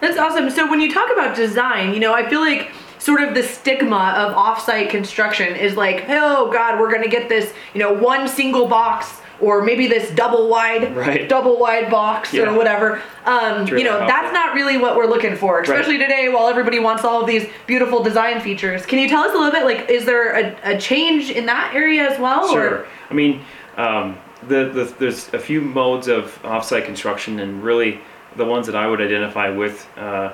That's 0.00 0.18
awesome. 0.18 0.50
So 0.50 0.68
when 0.68 0.80
you 0.80 0.92
talk 0.92 1.12
about 1.12 1.36
design, 1.36 1.94
you 1.94 2.00
know, 2.00 2.12
I 2.12 2.28
feel 2.28 2.40
like 2.40 2.72
sort 2.98 3.22
of 3.22 3.34
the 3.34 3.42
stigma 3.42 4.14
of 4.16 4.34
offsite 4.34 4.90
construction 4.90 5.54
is 5.54 5.76
like, 5.76 6.06
oh 6.08 6.50
God, 6.52 6.80
we're 6.80 6.90
gonna 6.90 7.08
get 7.08 7.28
this, 7.28 7.52
you 7.72 7.80
know, 7.80 7.92
one 7.92 8.26
single 8.26 8.66
box 8.66 9.21
or 9.42 9.60
maybe 9.60 9.88
this 9.88 10.08
double 10.12 10.48
wide, 10.48 10.96
Right. 10.96 11.28
double 11.28 11.58
wide 11.58 11.90
box 11.90 12.32
Yeah. 12.32 12.44
or 12.44 12.56
whatever. 12.56 13.02
Um, 13.26 13.66
you 13.66 13.82
know, 13.82 13.98
that's 14.06 14.32
not 14.32 14.54
really 14.54 14.76
what 14.78 14.96
we're 14.96 15.06
looking 15.06 15.34
for, 15.34 15.60
especially 15.60 15.98
today 15.98 16.28
while 16.28 16.46
everybody 16.48 16.78
wants 16.78 17.04
all 17.04 17.20
of 17.20 17.26
these 17.26 17.46
beautiful 17.66 18.02
design 18.04 18.40
features. 18.40 18.86
Can 18.86 19.00
you 19.00 19.08
tell 19.08 19.22
us 19.24 19.34
a 19.34 19.36
little 19.36 19.50
bit, 19.50 19.64
like, 19.64 19.90
is 19.90 20.04
there 20.04 20.32
a, 20.64 20.74
a 20.76 20.78
change 20.78 21.30
in 21.30 21.44
that 21.46 21.74
area 21.74 22.08
as 22.08 22.18
well? 22.20 22.50
Sure. 22.52 22.68
Or? 22.70 22.86
I 23.10 23.14
mean, 23.14 23.40
um, 23.76 24.16
the, 24.46 24.70
the, 24.72 24.94
there's 25.00 25.28
a 25.34 25.38
few 25.40 25.60
modes 25.60 26.06
of 26.06 26.40
offsite 26.42 26.84
construction, 26.84 27.40
and 27.40 27.64
really 27.64 28.00
the 28.36 28.44
ones 28.44 28.66
that 28.66 28.76
I 28.76 28.86
would 28.86 29.00
identify 29.00 29.48
with, 29.48 29.86
uh, 29.98 30.32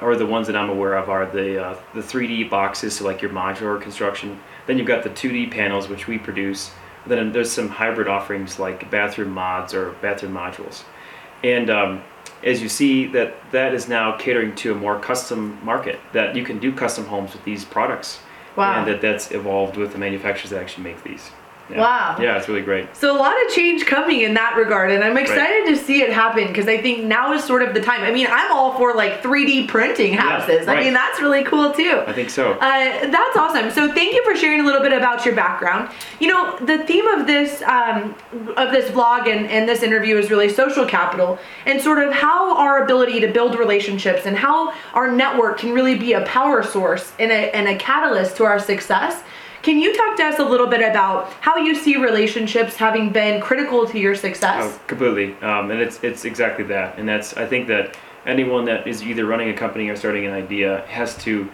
or 0.00 0.16
the 0.16 0.26
ones 0.26 0.46
that 0.46 0.56
I'm 0.56 0.70
aware 0.70 0.94
of, 0.94 1.08
are 1.10 1.26
the 1.26 1.62
uh, 1.62 1.76
the 1.94 2.00
3D 2.02 2.50
boxes, 2.50 2.96
so 2.96 3.04
like 3.04 3.22
your 3.22 3.30
modular 3.30 3.80
construction. 3.80 4.38
Then 4.66 4.76
you've 4.78 4.86
got 4.86 5.02
the 5.02 5.10
2D 5.10 5.50
panels, 5.50 5.88
which 5.88 6.06
we 6.06 6.18
produce. 6.18 6.70
Then 7.06 7.32
there's 7.32 7.50
some 7.50 7.68
hybrid 7.68 8.08
offerings 8.08 8.58
like 8.58 8.90
bathroom 8.90 9.30
mods 9.30 9.74
or 9.74 9.92
bathroom 10.02 10.32
modules, 10.32 10.82
and 11.42 11.70
um, 11.70 12.02
as 12.42 12.62
you 12.62 12.68
see 12.68 13.06
that 13.08 13.34
that 13.52 13.74
is 13.74 13.88
now 13.88 14.16
catering 14.16 14.54
to 14.56 14.72
a 14.72 14.74
more 14.74 14.98
custom 14.98 15.58
market 15.64 15.98
that 16.12 16.34
you 16.36 16.44
can 16.44 16.58
do 16.58 16.72
custom 16.72 17.06
homes 17.06 17.32
with 17.32 17.44
these 17.44 17.64
products. 17.64 18.20
Wow. 18.56 18.78
and 18.78 18.88
that 18.88 19.02
that's 19.02 19.32
evolved 19.32 19.76
with 19.76 19.92
the 19.92 19.98
manufacturers 19.98 20.48
that 20.48 20.62
actually 20.62 20.84
make 20.84 21.04
these 21.04 21.30
Yeah. 21.68 21.80
Wow. 21.80 22.16
Yeah, 22.20 22.38
it's 22.38 22.48
really 22.48 22.62
great. 22.62 22.94
So 22.94 23.16
a 23.16 23.18
lot 23.18 23.34
of 23.44 23.52
change 23.52 23.86
coming 23.86 24.20
in 24.20 24.34
that 24.34 24.56
regard, 24.56 24.92
and 24.92 25.02
I'm 25.02 25.16
excited 25.16 25.66
to 25.66 25.76
see 25.76 26.00
it 26.00 26.12
happen 26.12 26.46
because 26.46 26.68
I 26.68 26.80
think 26.80 27.04
now 27.04 27.32
is 27.32 27.42
sort 27.42 27.62
of 27.62 27.74
the 27.74 27.80
time. 27.80 28.02
I 28.02 28.12
mean, 28.12 28.28
I'm 28.30 28.52
all 28.52 28.76
for 28.76 28.94
like 28.94 29.20
3D 29.22 29.66
printing 29.66 30.14
houses. 30.14 30.68
I 30.68 30.74
right. 30.74 30.84
mean, 30.84 30.94
that's 30.94 31.20
really 31.20 31.42
cool 31.42 31.72
too. 31.72 32.04
I 32.06 32.12
think 32.12 32.30
so. 32.30 32.52
Uh, 32.52 33.10
that's 33.10 33.36
awesome. 33.36 33.70
So 33.72 33.92
thank 33.92 34.14
you 34.14 34.22
for 34.24 34.36
sharing 34.36 34.60
a 34.60 34.64
little 34.64 34.80
bit 34.80 34.92
about 34.92 35.24
your 35.24 35.34
background. 35.34 35.90
You 36.20 36.28
know, 36.28 36.56
the 36.60 36.78
theme 36.84 37.06
of 37.08 37.26
this 37.26 37.62
um, 37.62 38.14
of 38.56 38.70
this 38.70 38.90
vlog 38.90 39.26
and, 39.26 39.46
and 39.48 39.68
this 39.68 39.82
interview 39.82 40.16
is 40.16 40.30
really 40.30 40.48
social 40.48 40.86
capital 40.86 41.38
and 41.64 41.80
sort 41.80 41.98
of 41.98 42.12
how 42.12 42.56
our 42.56 42.84
ability 42.84 43.20
to 43.20 43.28
build 43.28 43.58
relationships 43.58 44.24
and 44.24 44.36
how 44.36 44.72
our 44.94 45.10
network 45.10 45.58
can 45.58 45.72
really 45.72 45.98
be 45.98 46.12
a 46.12 46.24
power 46.26 46.62
source 46.62 47.12
and 47.18 47.32
a, 47.32 47.54
and 47.54 47.66
a 47.66 47.76
catalyst 47.76 48.36
to 48.36 48.44
our 48.44 48.60
success. 48.60 49.22
Can 49.66 49.80
you 49.80 49.92
talk 49.96 50.16
to 50.18 50.22
us 50.22 50.38
a 50.38 50.44
little 50.44 50.68
bit 50.68 50.80
about 50.80 51.32
how 51.40 51.56
you 51.56 51.74
see 51.74 51.96
relationships 51.96 52.76
having 52.76 53.10
been 53.10 53.40
critical 53.40 53.84
to 53.84 53.98
your 53.98 54.14
success? 54.14 54.62
Oh, 54.62 54.80
completely. 54.86 55.34
Um, 55.42 55.72
and 55.72 55.80
it's 55.80 55.98
it's 56.04 56.24
exactly 56.24 56.62
that. 56.66 56.96
And 57.00 57.08
that's 57.08 57.36
I 57.36 57.46
think 57.46 57.66
that 57.66 57.96
anyone 58.26 58.64
that 58.66 58.86
is 58.86 59.02
either 59.02 59.26
running 59.26 59.48
a 59.48 59.54
company 59.54 59.88
or 59.88 59.96
starting 59.96 60.24
an 60.24 60.32
idea 60.32 60.84
has 60.86 61.16
to. 61.24 61.50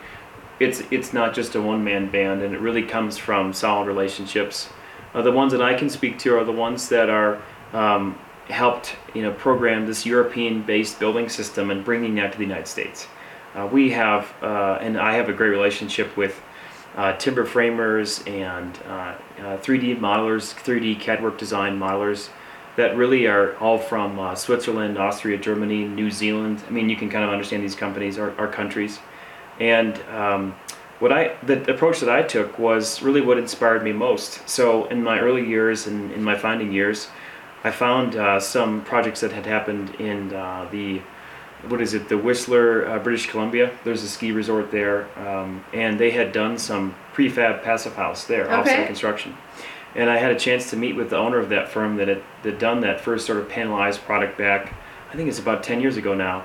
It's 0.60 0.82
it's 0.90 1.14
not 1.14 1.32
just 1.32 1.54
a 1.54 1.62
one 1.62 1.82
man 1.82 2.10
band, 2.10 2.42
and 2.42 2.54
it 2.54 2.60
really 2.60 2.82
comes 2.82 3.16
from 3.16 3.54
solid 3.54 3.86
relationships. 3.86 4.68
Uh, 5.14 5.22
the 5.22 5.32
ones 5.32 5.50
that 5.52 5.62
I 5.62 5.72
can 5.72 5.88
speak 5.88 6.18
to 6.18 6.36
are 6.36 6.44
the 6.44 6.52
ones 6.52 6.90
that 6.90 7.08
are 7.08 7.40
um, 7.72 8.18
helped 8.50 8.94
you 9.14 9.22
know 9.22 9.32
program 9.32 9.86
this 9.86 10.04
European 10.04 10.60
based 10.60 11.00
building 11.00 11.30
system 11.30 11.70
and 11.70 11.82
bringing 11.82 12.14
that 12.16 12.32
to 12.32 12.36
the 12.36 12.44
United 12.44 12.68
States. 12.68 13.06
Uh, 13.54 13.66
we 13.72 13.90
have 13.92 14.34
uh, 14.42 14.76
and 14.82 14.98
I 14.98 15.14
have 15.14 15.30
a 15.30 15.32
great 15.32 15.48
relationship 15.48 16.14
with. 16.14 16.42
Uh, 16.94 17.16
timber 17.16 17.46
framers 17.46 18.22
and 18.26 18.78
uh, 18.86 19.14
uh, 19.38 19.56
3D 19.58 19.98
modelers, 19.98 20.54
3D 20.54 21.00
CAD 21.00 21.22
work 21.22 21.38
design 21.38 21.78
modelers 21.78 22.28
that 22.76 22.96
really 22.96 23.26
are 23.26 23.56
all 23.58 23.78
from 23.78 24.18
uh, 24.18 24.34
Switzerland, 24.34 24.98
Austria, 24.98 25.36
Germany, 25.36 25.84
New 25.84 26.10
Zealand. 26.10 26.62
I 26.66 26.70
mean, 26.70 26.88
you 26.88 26.96
can 26.96 27.10
kind 27.10 27.24
of 27.24 27.30
understand 27.30 27.62
these 27.62 27.74
companies 27.74 28.18
or, 28.18 28.30
countries. 28.48 28.98
And 29.60 29.98
um, 30.10 30.54
what 30.98 31.12
I 31.12 31.36
the 31.42 31.70
approach 31.72 32.00
that 32.00 32.08
I 32.08 32.22
took 32.22 32.58
was 32.58 33.02
really 33.02 33.20
what 33.20 33.36
inspired 33.36 33.82
me 33.82 33.92
most. 33.92 34.48
So 34.48 34.86
in 34.86 35.02
my 35.02 35.18
early 35.18 35.46
years 35.46 35.86
and 35.86 36.12
in 36.12 36.22
my 36.22 36.36
finding 36.36 36.72
years, 36.72 37.08
I 37.64 37.70
found 37.70 38.16
uh, 38.16 38.40
some 38.40 38.82
projects 38.82 39.20
that 39.20 39.32
had 39.32 39.46
happened 39.46 39.94
in 39.96 40.32
uh, 40.32 40.68
the 40.70 41.02
what 41.68 41.80
is 41.80 41.94
it, 41.94 42.08
the 42.08 42.18
Whistler, 42.18 42.88
uh, 42.88 42.98
British 42.98 43.28
Columbia. 43.28 43.70
There's 43.84 44.02
a 44.02 44.08
ski 44.08 44.32
resort 44.32 44.70
there, 44.70 45.06
um, 45.18 45.64
and 45.72 45.98
they 45.98 46.10
had 46.10 46.32
done 46.32 46.58
some 46.58 46.94
prefab 47.14 47.62
passive 47.62 47.94
house 47.94 48.24
there, 48.24 48.44
Okay. 48.50 48.54
offsite 48.70 48.86
construction. 48.86 49.36
And 49.94 50.08
I 50.10 50.16
had 50.16 50.32
a 50.32 50.38
chance 50.38 50.70
to 50.70 50.76
meet 50.76 50.96
with 50.96 51.10
the 51.10 51.18
owner 51.18 51.38
of 51.38 51.50
that 51.50 51.68
firm 51.68 51.96
that 51.96 52.08
had 52.08 52.22
that 52.42 52.58
done 52.58 52.80
that 52.80 53.00
first 53.00 53.26
sort 53.26 53.38
of 53.38 53.48
panelized 53.48 54.02
product 54.04 54.38
back. 54.38 54.72
I 55.12 55.16
think 55.16 55.28
it's 55.28 55.38
about 55.38 55.62
10 55.62 55.80
years 55.80 55.96
ago 55.96 56.14
now. 56.14 56.44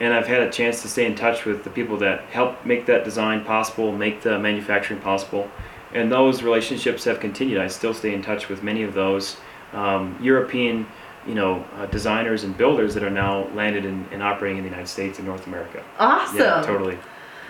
And 0.00 0.12
I've 0.12 0.26
had 0.26 0.42
a 0.42 0.50
chance 0.50 0.82
to 0.82 0.88
stay 0.88 1.06
in 1.06 1.14
touch 1.14 1.44
with 1.44 1.64
the 1.64 1.70
people 1.70 1.96
that 1.98 2.22
helped 2.30 2.66
make 2.66 2.86
that 2.86 3.04
design 3.04 3.44
possible, 3.44 3.92
make 3.92 4.22
the 4.22 4.38
manufacturing 4.38 5.00
possible. 5.00 5.48
And 5.94 6.12
those 6.12 6.42
relationships 6.42 7.04
have 7.04 7.20
continued. 7.20 7.60
I 7.60 7.68
still 7.68 7.94
stay 7.94 8.12
in 8.14 8.22
touch 8.22 8.48
with 8.48 8.62
many 8.62 8.82
of 8.82 8.94
those 8.94 9.36
um, 9.72 10.16
European 10.20 10.86
you 11.26 11.34
know, 11.34 11.64
uh, 11.76 11.86
designers 11.86 12.44
and 12.44 12.56
builders 12.56 12.94
that 12.94 13.02
are 13.02 13.10
now 13.10 13.48
landed 13.54 13.84
in, 13.84 14.06
and 14.12 14.22
operating 14.22 14.58
in 14.58 14.64
the 14.64 14.70
United 14.70 14.88
States 14.88 15.18
and 15.18 15.26
North 15.26 15.46
America. 15.46 15.82
awesome. 15.98 16.36
Yeah, 16.38 16.62
totally. 16.62 16.98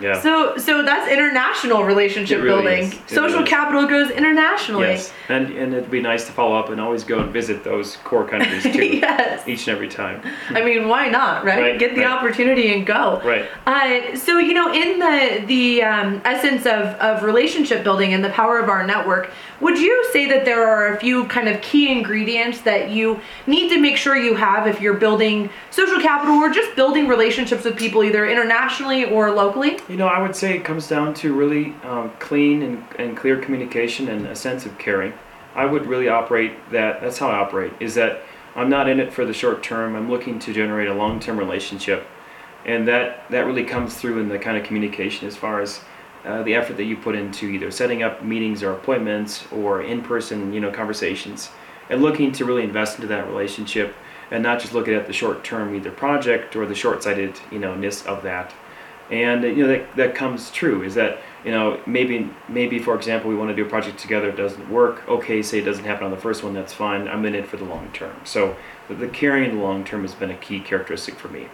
Yeah. 0.01 0.21
So, 0.21 0.55
so 0.57 0.81
that's 0.81 1.11
international 1.11 1.83
relationship 1.83 2.41
really 2.41 2.63
building. 2.63 2.91
Social 3.07 3.39
really 3.39 3.49
capital 3.49 3.85
goes 3.85 4.09
internationally. 4.11 4.87
yes, 4.87 5.11
and 5.27 5.49
and 5.51 5.73
it'd 5.73 5.91
be 5.91 5.99
nice 6.01 6.25
to 6.27 6.31
follow 6.31 6.55
up 6.55 6.69
and 6.69 6.79
always 6.79 7.03
go 7.03 7.19
and 7.19 7.33
visit 7.33 7.65
those 7.65 7.97
core 7.97 8.25
countries 8.25 8.63
too. 8.75 8.85
yes. 8.85 9.45
Each 9.45 9.67
and 9.67 9.75
every 9.75 9.89
time. 9.89 10.21
I 10.51 10.61
mean, 10.63 10.87
why 10.87 11.09
not, 11.09 11.43
right? 11.43 11.59
Right, 11.61 11.79
Get 11.79 11.95
the 11.95 12.03
right. 12.05 12.11
opportunity 12.11 12.73
and 12.73 12.85
go. 12.87 13.21
Right. 13.25 13.45
Uh, 13.65 14.15
so 14.15 14.37
you 14.37 14.53
know, 14.53 14.71
in 14.73 14.99
the 14.99 15.45
the 15.47 15.83
um, 15.83 16.21
essence 16.23 16.65
of 16.65 16.95
of 17.01 17.23
relationship 17.23 17.83
building 17.83 18.13
and 18.13 18.23
the 18.23 18.29
power 18.29 18.57
of 18.57 18.69
our 18.69 18.87
network, 18.87 19.31
would 19.61 19.77
you 19.77 20.05
say 20.11 20.27
that 20.27 20.45
there 20.45 20.67
are 20.67 20.93
a 20.93 20.99
few 20.99 21.25
kind 21.25 21.47
of 21.47 21.61
key 21.61 21.91
ingredients 21.91 22.61
that 22.61 22.89
you 22.89 23.19
need 23.45 23.69
to 23.69 23.79
make 23.79 23.97
sure 23.97 24.15
you 24.15 24.35
have 24.35 24.67
if 24.67 24.79
you're 24.79 24.93
building 24.93 25.49
social 25.69 25.99
capital 26.01 26.35
or 26.35 26.49
just 26.49 26.75
building 26.75 27.07
relationships 27.07 27.63
with 27.63 27.77
people 27.77 28.03
either 28.03 28.27
internationally 28.27 29.05
or 29.05 29.31
locally? 29.31 29.79
You 29.89 29.97
know, 29.97 30.07
I 30.07 30.21
would 30.21 30.35
say 30.35 30.55
it 30.55 30.63
comes 30.63 30.87
down 30.87 31.13
to 31.15 31.33
really 31.33 31.73
um, 31.83 32.11
clean 32.19 32.63
and, 32.63 32.83
and 32.97 33.17
clear 33.17 33.37
communication 33.37 34.07
and 34.07 34.27
a 34.27 34.35
sense 34.35 34.65
of 34.65 34.77
caring. 34.77 35.13
I 35.55 35.65
would 35.65 35.85
really 35.85 36.07
operate 36.07 36.53
that. 36.71 37.01
That's 37.01 37.17
how 37.17 37.29
I 37.29 37.35
operate. 37.35 37.73
Is 37.79 37.95
that 37.95 38.21
I'm 38.55 38.69
not 38.69 38.89
in 38.89 38.99
it 38.99 39.11
for 39.11 39.25
the 39.25 39.33
short 39.33 39.63
term. 39.63 39.95
I'm 39.95 40.09
looking 40.09 40.39
to 40.39 40.53
generate 40.53 40.87
a 40.87 40.93
long-term 40.93 41.37
relationship, 41.37 42.07
and 42.65 42.87
that 42.87 43.29
that 43.29 43.45
really 43.45 43.63
comes 43.63 43.95
through 43.95 44.19
in 44.19 44.29
the 44.29 44.39
kind 44.39 44.57
of 44.57 44.63
communication 44.63 45.27
as 45.27 45.35
far 45.35 45.61
as 45.61 45.81
uh, 46.25 46.43
the 46.43 46.55
effort 46.55 46.77
that 46.77 46.83
you 46.83 46.97
put 46.97 47.15
into 47.15 47.47
either 47.47 47.71
setting 47.71 48.03
up 48.03 48.23
meetings 48.23 48.61
or 48.63 48.71
appointments 48.71 49.45
or 49.51 49.81
in-person, 49.81 50.51
you 50.53 50.59
know, 50.59 50.71
conversations, 50.71 51.49
and 51.89 52.01
looking 52.01 52.31
to 52.33 52.45
really 52.45 52.63
invest 52.63 52.95
into 52.95 53.07
that 53.07 53.27
relationship 53.27 53.93
and 54.31 54.43
not 54.43 54.59
just 54.59 54.73
looking 54.73 54.93
at 54.93 55.07
the 55.07 55.13
short-term 55.13 55.73
either 55.75 55.91
project 55.91 56.55
or 56.55 56.65
the 56.65 56.75
short-sighted, 56.75 57.39
you 57.51 57.59
know, 57.59 57.73
ness 57.75 58.05
of 58.05 58.21
that 58.23 58.53
and 59.11 59.43
you 59.43 59.55
know 59.55 59.67
that, 59.67 59.95
that 59.95 60.13
comes 60.15 60.51
true 60.51 60.83
is 60.83 60.93
that 60.93 61.17
you 61.43 61.51
know 61.51 61.79
maybe 61.87 62.29
maybe 62.47 62.77
for 62.77 62.95
example 62.95 63.27
we 63.29 63.35
want 63.35 63.49
to 63.49 63.55
do 63.55 63.65
a 63.65 63.69
project 63.69 63.97
together 63.97 64.29
it 64.29 64.35
doesn't 64.35 64.69
work 64.69 65.07
okay 65.07 65.41
say 65.41 65.57
it 65.59 65.63
doesn't 65.65 65.85
happen 65.85 66.03
on 66.05 66.11
the 66.11 66.17
first 66.17 66.43
one 66.43 66.53
that's 66.53 66.73
fine 66.73 67.07
i'm 67.07 67.25
in 67.25 67.33
it 67.33 67.47
for 67.47 67.57
the 67.57 67.65
long 67.65 67.89
term 67.91 68.15
so 68.23 68.55
the, 68.87 68.93
the 68.93 69.07
caring 69.07 69.49
in 69.49 69.57
the 69.57 69.63
long 69.63 69.83
term 69.83 70.03
has 70.03 70.13
been 70.13 70.29
a 70.29 70.37
key 70.37 70.59
characteristic 70.59 71.15
for 71.15 71.27
me 71.29 71.47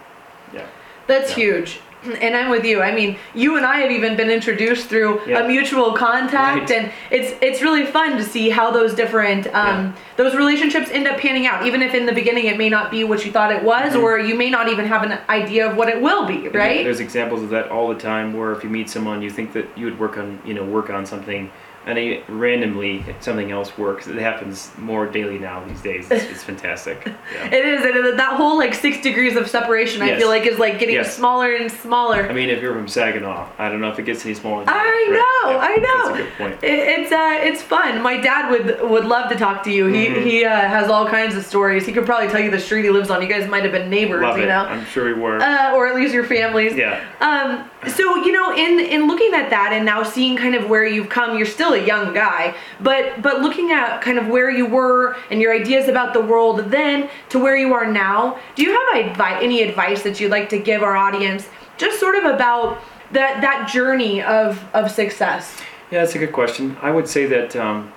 yeah 0.52 0.66
That's 1.06 1.30
Yeah. 1.30 1.36
huge. 1.36 1.80
And 2.08 2.36
I'm 2.36 2.50
with 2.50 2.64
you. 2.64 2.80
I 2.82 2.94
mean, 2.94 3.16
you 3.34 3.56
and 3.56 3.66
I 3.66 3.76
have 3.80 3.90
even 3.90 4.16
been 4.16 4.30
introduced 4.30 4.88
through 4.88 5.20
Yeah. 5.26 5.40
a 5.40 5.48
mutual 5.48 5.92
contact, 5.92 6.70
Right. 6.70 6.70
and 6.70 6.92
it's 7.10 7.34
it's 7.40 7.62
really 7.62 7.84
fun 7.86 8.16
to 8.16 8.22
see 8.22 8.50
how 8.50 8.70
those 8.70 8.94
different 8.94 9.46
um, 9.54 9.94
those 10.16 10.34
relationships 10.34 10.90
end 10.90 11.06
up 11.06 11.18
panning 11.18 11.46
out. 11.46 11.66
Even 11.66 11.82
if 11.82 11.94
in 11.94 12.06
the 12.06 12.12
beginning 12.12 12.46
it 12.46 12.56
may 12.58 12.68
not 12.68 12.90
be 12.90 13.04
what 13.04 13.24
you 13.24 13.32
thought 13.32 13.52
it 13.52 13.62
was, 13.62 13.94
Mhm. 13.94 14.02
or 14.02 14.18
you 14.18 14.34
may 14.34 14.50
not 14.50 14.68
even 14.68 14.86
have 14.86 15.02
an 15.02 15.18
idea 15.28 15.68
of 15.68 15.76
what 15.76 15.88
it 15.88 16.00
will 16.00 16.24
be. 16.26 16.48
Right? 16.48 16.84
there's 16.84 17.00
examples 17.00 17.42
of 17.42 17.50
that 17.50 17.68
all 17.70 17.88
the 17.88 17.94
time 17.94 18.32
where 18.36 18.52
if 18.52 18.62
you 18.62 18.70
meet 18.70 18.88
someone 18.88 19.20
you 19.22 19.30
think 19.30 19.52
that 19.52 19.66
you 19.76 19.84
would 19.86 19.98
work 19.98 20.16
on 20.16 20.38
you 20.44 20.54
know 20.54 20.62
work 20.64 20.88
on 20.90 21.04
something 21.06 21.50
and 21.86 21.96
they, 21.96 22.22
randomly 22.28 23.04
something 23.20 23.50
else 23.52 23.76
works 23.78 24.06
it 24.06 24.16
happens 24.16 24.70
more 24.78 25.06
daily 25.06 25.38
now 25.38 25.64
these 25.66 25.80
days 25.80 26.10
it's, 26.10 26.24
it's 26.24 26.42
fantastic 26.50 26.98
yeah. 27.06 27.46
It 27.46 27.64
is, 27.64 27.84
and 27.84 28.18
that 28.18 28.34
whole 28.36 28.56
like 28.56 28.74
six 28.74 29.00
degrees 29.02 29.36
of 29.36 29.48
separation, 29.48 30.02
I 30.02 30.06
Yes. 30.08 30.18
feel 30.20 30.28
like, 30.28 30.46
is 30.46 30.58
like 30.58 30.78
getting 30.78 30.94
Yes. 30.96 31.14
smaller 31.16 31.54
and 31.54 31.70
smaller. 31.70 32.28
I 32.28 32.32
mean, 32.32 32.48
if 32.50 32.60
you're 32.62 32.72
from 32.74 32.88
Saginaw, 32.88 33.48
I 33.58 33.68
don't 33.68 33.80
know 33.80 33.90
if 33.90 33.98
it 33.98 34.04
gets 34.04 34.24
any 34.24 34.34
smaller. 34.34 34.64
Than 34.64 34.74
I 34.74 35.06
know, 35.44 35.50
Yeah, 35.50 35.58
I 35.58 35.76
know. 35.76 36.08
That's 36.08 36.20
a 36.20 36.22
good 36.22 36.32
point. 36.38 36.64
It, 36.64 36.78
it's 37.00 37.12
uh, 37.12 37.38
it's 37.42 37.62
fun. 37.62 38.00
My 38.02 38.16
dad 38.16 38.50
would 38.50 38.90
would 38.90 39.04
love 39.04 39.30
to 39.30 39.36
talk 39.36 39.62
to 39.64 39.70
you. 39.72 39.86
He 39.86 40.06
Mhm. 40.06 40.22
he 40.24 40.44
uh, 40.44 40.50
has 40.60 40.88
all 40.88 41.06
kinds 41.06 41.34
of 41.36 41.44
stories. 41.44 41.84
He 41.86 41.92
could 41.92 42.06
probably 42.06 42.28
tell 42.28 42.40
you 42.40 42.50
the 42.50 42.58
street 42.60 42.84
he 42.84 42.90
lives 42.90 43.10
on. 43.10 43.20
You 43.22 43.28
guys 43.28 43.48
might 43.48 43.62
have 43.64 43.72
been 43.72 43.88
neighbors, 43.90 44.22
Love 44.22 44.38
you 44.38 44.44
it. 44.44 44.48
know, 44.48 44.64
I'm 44.64 44.84
sure 44.86 45.04
we 45.04 45.12
were. 45.14 45.40
uh, 45.40 45.74
or 45.74 45.86
at 45.86 45.94
least 45.94 46.14
your 46.14 46.24
families. 46.24 46.74
yeah. 46.74 47.00
Um, 47.20 47.68
so 47.90 48.16
you 48.24 48.32
know, 48.32 48.54
in 48.54 48.80
in 48.80 49.06
looking 49.06 49.34
at 49.34 49.50
that 49.50 49.72
and 49.72 49.84
now 49.84 50.02
seeing 50.02 50.36
kind 50.36 50.54
of 50.54 50.68
where 50.68 50.86
you've 50.86 51.08
come, 51.08 51.36
you're 51.36 51.46
still 51.46 51.74
a 51.76 51.86
young 51.86 52.12
guy, 52.12 52.54
but 52.80 53.22
but 53.22 53.40
looking 53.40 53.70
at 53.72 54.00
kind 54.00 54.18
of 54.18 54.28
where 54.28 54.50
you 54.50 54.66
were 54.66 55.16
and 55.30 55.40
your 55.40 55.54
ideas 55.54 55.88
about 55.88 56.12
the 56.12 56.20
world 56.20 56.70
then 56.70 57.08
to 57.28 57.38
where 57.38 57.56
you 57.56 57.74
are 57.74 57.90
now, 57.90 58.38
do 58.54 58.62
you 58.62 58.70
have 58.70 59.40
any 59.42 59.62
advice 59.62 60.02
that 60.02 60.18
you'd 60.20 60.30
like 60.30 60.48
to 60.48 60.58
give 60.58 60.82
our 60.82 60.96
audience, 60.96 61.48
just 61.76 62.00
sort 62.00 62.16
of 62.16 62.24
about 62.24 62.78
that 63.12 63.40
that 63.40 63.68
journey 63.68 64.22
of 64.22 64.62
of 64.74 64.90
success? 64.90 65.60
Yeah, 65.90 66.00
that's 66.00 66.14
a 66.16 66.18
good 66.18 66.32
question. 66.32 66.76
I 66.82 66.90
would 66.90 67.06
say 67.06 67.26
that 67.26 67.54
um, 67.54 67.92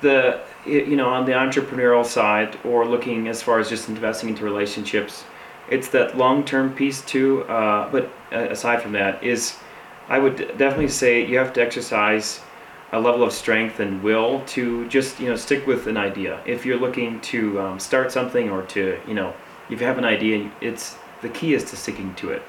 the 0.00 0.40
you 0.66 0.96
know 0.96 1.08
on 1.08 1.24
the 1.26 1.32
entrepreneurial 1.32 2.04
side 2.04 2.58
or 2.64 2.86
looking 2.86 3.28
as 3.28 3.42
far 3.42 3.60
as 3.60 3.68
just 3.68 3.88
investing 3.88 4.30
into 4.30 4.44
relationships, 4.44 5.24
it's 5.70 5.88
that 5.90 6.16
long-term 6.16 6.74
piece 6.74 7.02
too. 7.02 7.42
Uh, 7.44 7.90
but 7.90 8.10
uh, 8.32 8.50
aside 8.50 8.82
from 8.82 8.92
that, 8.92 9.22
is 9.22 9.56
I 10.08 10.18
would 10.18 10.36
definitely 10.58 10.88
say 10.88 11.24
you 11.24 11.38
have 11.38 11.52
to 11.54 11.62
exercise 11.62 12.40
a 12.94 13.00
level 13.00 13.24
of 13.24 13.32
strength 13.32 13.80
and 13.80 14.02
will 14.04 14.40
to 14.46 14.88
just 14.88 15.18
you 15.18 15.28
know 15.28 15.34
stick 15.36 15.66
with 15.66 15.88
an 15.88 15.96
idea. 15.96 16.40
If 16.46 16.64
you're 16.64 16.78
looking 16.78 17.20
to 17.32 17.60
um, 17.60 17.80
start 17.80 18.12
something 18.12 18.50
or 18.50 18.62
to 18.74 19.00
you 19.06 19.14
know 19.14 19.34
if 19.68 19.80
you 19.80 19.86
have 19.86 19.98
an 19.98 20.04
idea, 20.04 20.50
it's 20.60 20.96
the 21.20 21.28
key 21.28 21.54
is 21.54 21.64
to 21.70 21.76
sticking 21.76 22.14
to 22.16 22.30
it. 22.30 22.42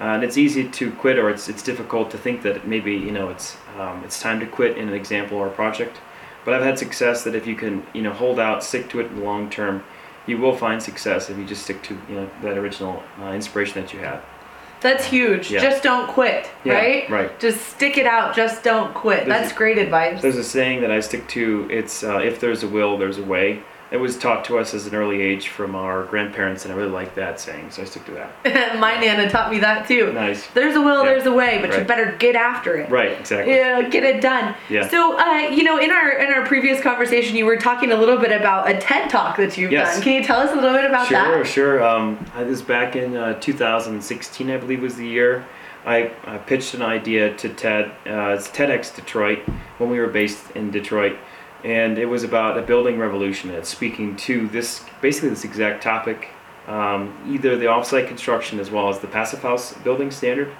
Uh, 0.00 0.14
and 0.14 0.24
it's 0.24 0.36
easy 0.36 0.68
to 0.68 0.90
quit, 0.92 1.16
or 1.18 1.30
it's 1.30 1.48
it's 1.48 1.62
difficult 1.62 2.10
to 2.10 2.18
think 2.18 2.42
that 2.42 2.66
maybe 2.66 2.92
you 2.92 3.12
know 3.12 3.28
it's 3.28 3.56
um, 3.78 4.02
it's 4.04 4.20
time 4.20 4.40
to 4.40 4.46
quit 4.46 4.76
in 4.76 4.88
an 4.88 4.94
example 4.94 5.38
or 5.38 5.46
a 5.46 5.50
project. 5.62 5.98
But 6.44 6.54
I've 6.54 6.64
had 6.64 6.78
success 6.78 7.22
that 7.24 7.36
if 7.36 7.46
you 7.46 7.54
can 7.54 7.86
you 7.94 8.02
know 8.02 8.12
hold 8.12 8.40
out, 8.40 8.64
stick 8.64 8.90
to 8.90 9.00
it 9.00 9.06
in 9.06 9.16
the 9.20 9.24
long 9.24 9.48
term, 9.48 9.84
you 10.26 10.38
will 10.38 10.56
find 10.56 10.82
success 10.82 11.30
if 11.30 11.38
you 11.38 11.44
just 11.44 11.62
stick 11.62 11.82
to 11.84 11.94
you 12.08 12.16
know 12.16 12.30
that 12.42 12.58
original 12.58 13.00
uh, 13.20 13.32
inspiration 13.32 13.80
that 13.80 13.92
you 13.92 14.00
had. 14.00 14.20
That's 14.84 15.06
huge. 15.06 15.50
Yeah. 15.50 15.60
Just 15.62 15.82
don't 15.82 16.06
quit, 16.08 16.50
Yeah, 16.62 16.74
right? 16.74 17.08
right. 17.10 17.40
Just 17.40 17.58
stick 17.68 17.96
it 17.96 18.06
out. 18.06 18.36
Just 18.36 18.62
don't 18.62 18.92
quit. 18.92 19.24
There's 19.24 19.28
That's 19.40 19.52
a- 19.52 19.56
great 19.56 19.78
advice. 19.78 20.20
There's 20.20 20.36
a 20.36 20.44
saying 20.44 20.82
that 20.82 20.90
I 20.90 21.00
stick 21.00 21.26
to. 21.28 21.66
It's 21.70 22.04
uh, 22.04 22.18
if 22.18 22.38
there's 22.38 22.62
a 22.64 22.68
will, 22.68 22.98
there's 22.98 23.16
a 23.16 23.22
way. 23.24 23.62
It 23.94 24.00
was 24.00 24.18
taught 24.18 24.44
to 24.46 24.58
us 24.58 24.74
as 24.74 24.88
an 24.88 24.94
early 24.96 25.22
age 25.22 25.50
from 25.50 25.76
our 25.76 26.02
grandparents, 26.06 26.64
and 26.64 26.74
I 26.74 26.76
really 26.76 26.90
like 26.90 27.14
that 27.14 27.38
saying, 27.38 27.70
so 27.70 27.80
I 27.80 27.84
stick 27.84 28.04
to 28.06 28.10
that. 28.42 28.76
My 28.80 28.98
nana 28.98 29.30
taught 29.30 29.52
me 29.52 29.60
that 29.60 29.86
too. 29.86 30.12
Nice. 30.12 30.48
There's 30.48 30.74
a 30.74 30.80
will, 30.80 31.04
Yeah. 31.04 31.10
there's 31.12 31.26
a 31.26 31.32
way, 31.32 31.60
but 31.60 31.78
you 31.78 31.84
better 31.84 32.10
get 32.18 32.34
after 32.34 32.76
it. 32.76 32.90
Right, 32.90 33.12
exactly. 33.12 33.54
Yeah, 33.54 33.88
get 33.88 34.02
it 34.02 34.20
done. 34.20 34.56
Yeah. 34.68 34.88
So, 34.88 35.16
uh, 35.16 35.48
you 35.48 35.62
know, 35.62 35.78
in 35.78 35.92
our 35.92 36.10
in 36.10 36.32
our 36.34 36.44
previous 36.44 36.80
conversation, 36.80 37.36
you 37.36 37.46
were 37.46 37.56
talking 37.56 37.92
a 37.92 37.96
little 37.96 38.18
bit 38.18 38.32
about 38.32 38.68
a 38.68 38.76
TED 38.80 39.10
talk 39.10 39.36
that 39.36 39.56
you've 39.56 39.70
Yes. 39.70 39.94
done. 39.94 40.02
Can 40.02 40.12
you 40.14 40.24
tell 40.24 40.40
us 40.40 40.50
a 40.50 40.56
little 40.56 40.72
bit 40.72 40.86
about 40.86 41.06
Sure, 41.06 41.16
that? 41.16 41.28
Sure, 41.28 41.44
sure. 41.44 41.84
Um, 41.84 42.18
I 42.34 42.42
was 42.42 42.62
back 42.62 42.96
in 42.96 43.16
uh, 43.16 43.38
2016, 43.38 44.50
I 44.50 44.56
believe 44.56 44.82
was 44.82 44.96
the 44.96 45.06
year. 45.06 45.44
I, 45.86 46.10
I 46.24 46.38
pitched 46.38 46.74
an 46.74 46.82
idea 46.82 47.32
to 47.36 47.48
TED. 47.48 47.92
Uh, 48.06 48.34
it's 48.36 48.48
TEDx 48.48 48.92
Detroit 48.96 49.40
when 49.78 49.88
we 49.88 50.00
were 50.00 50.08
based 50.08 50.50
in 50.56 50.72
Detroit, 50.72 51.16
and 51.64 51.98
it 51.98 52.06
was 52.06 52.22
about 52.24 52.58
a 52.58 52.62
building 52.62 52.98
revolution. 52.98 53.50
It's 53.50 53.68
speaking 53.70 54.16
to 54.16 54.46
this 54.48 54.84
basically 55.00 55.30
this 55.30 55.44
exact 55.44 55.82
topic, 55.82 56.28
um, 56.68 57.16
either 57.28 57.56
the 57.56 57.66
offsite 57.66 58.06
construction 58.06 58.60
as 58.60 58.70
well 58.70 58.88
as 58.90 58.98
the 59.00 59.06
passive 59.06 59.42
house 59.42 59.72
building 59.78 60.10
standard. 60.10 60.52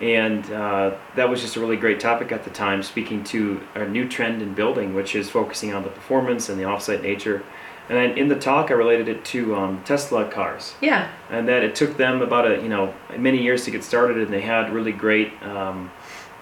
And 0.00 0.50
uh, 0.50 0.96
that 1.14 1.28
was 1.28 1.42
just 1.42 1.56
a 1.56 1.60
really 1.60 1.76
great 1.76 2.00
topic 2.00 2.32
at 2.32 2.44
the 2.44 2.50
time, 2.50 2.82
speaking 2.82 3.22
to 3.24 3.60
a 3.74 3.86
new 3.86 4.08
trend 4.08 4.40
in 4.40 4.54
building, 4.54 4.94
which 4.94 5.14
is 5.14 5.28
focusing 5.28 5.74
on 5.74 5.82
the 5.82 5.90
performance 5.90 6.48
and 6.48 6.58
the 6.58 6.64
offsite 6.64 7.02
nature. 7.02 7.42
And 7.90 7.98
then 7.98 8.16
in 8.16 8.28
the 8.28 8.36
talk, 8.38 8.70
I 8.70 8.74
related 8.74 9.08
it 9.08 9.24
to 9.26 9.54
um, 9.56 9.82
Tesla 9.84 10.24
cars, 10.30 10.74
Yeah. 10.80 11.08
and 11.28 11.46
that 11.48 11.62
it 11.64 11.74
took 11.74 11.96
them 11.96 12.22
about 12.22 12.50
a 12.50 12.62
you 12.62 12.68
know 12.68 12.94
many 13.18 13.42
years 13.42 13.64
to 13.64 13.70
get 13.72 13.84
started, 13.84 14.16
and 14.18 14.32
they 14.32 14.40
had 14.40 14.72
really 14.72 14.92
great 14.92 15.32
um, 15.42 15.90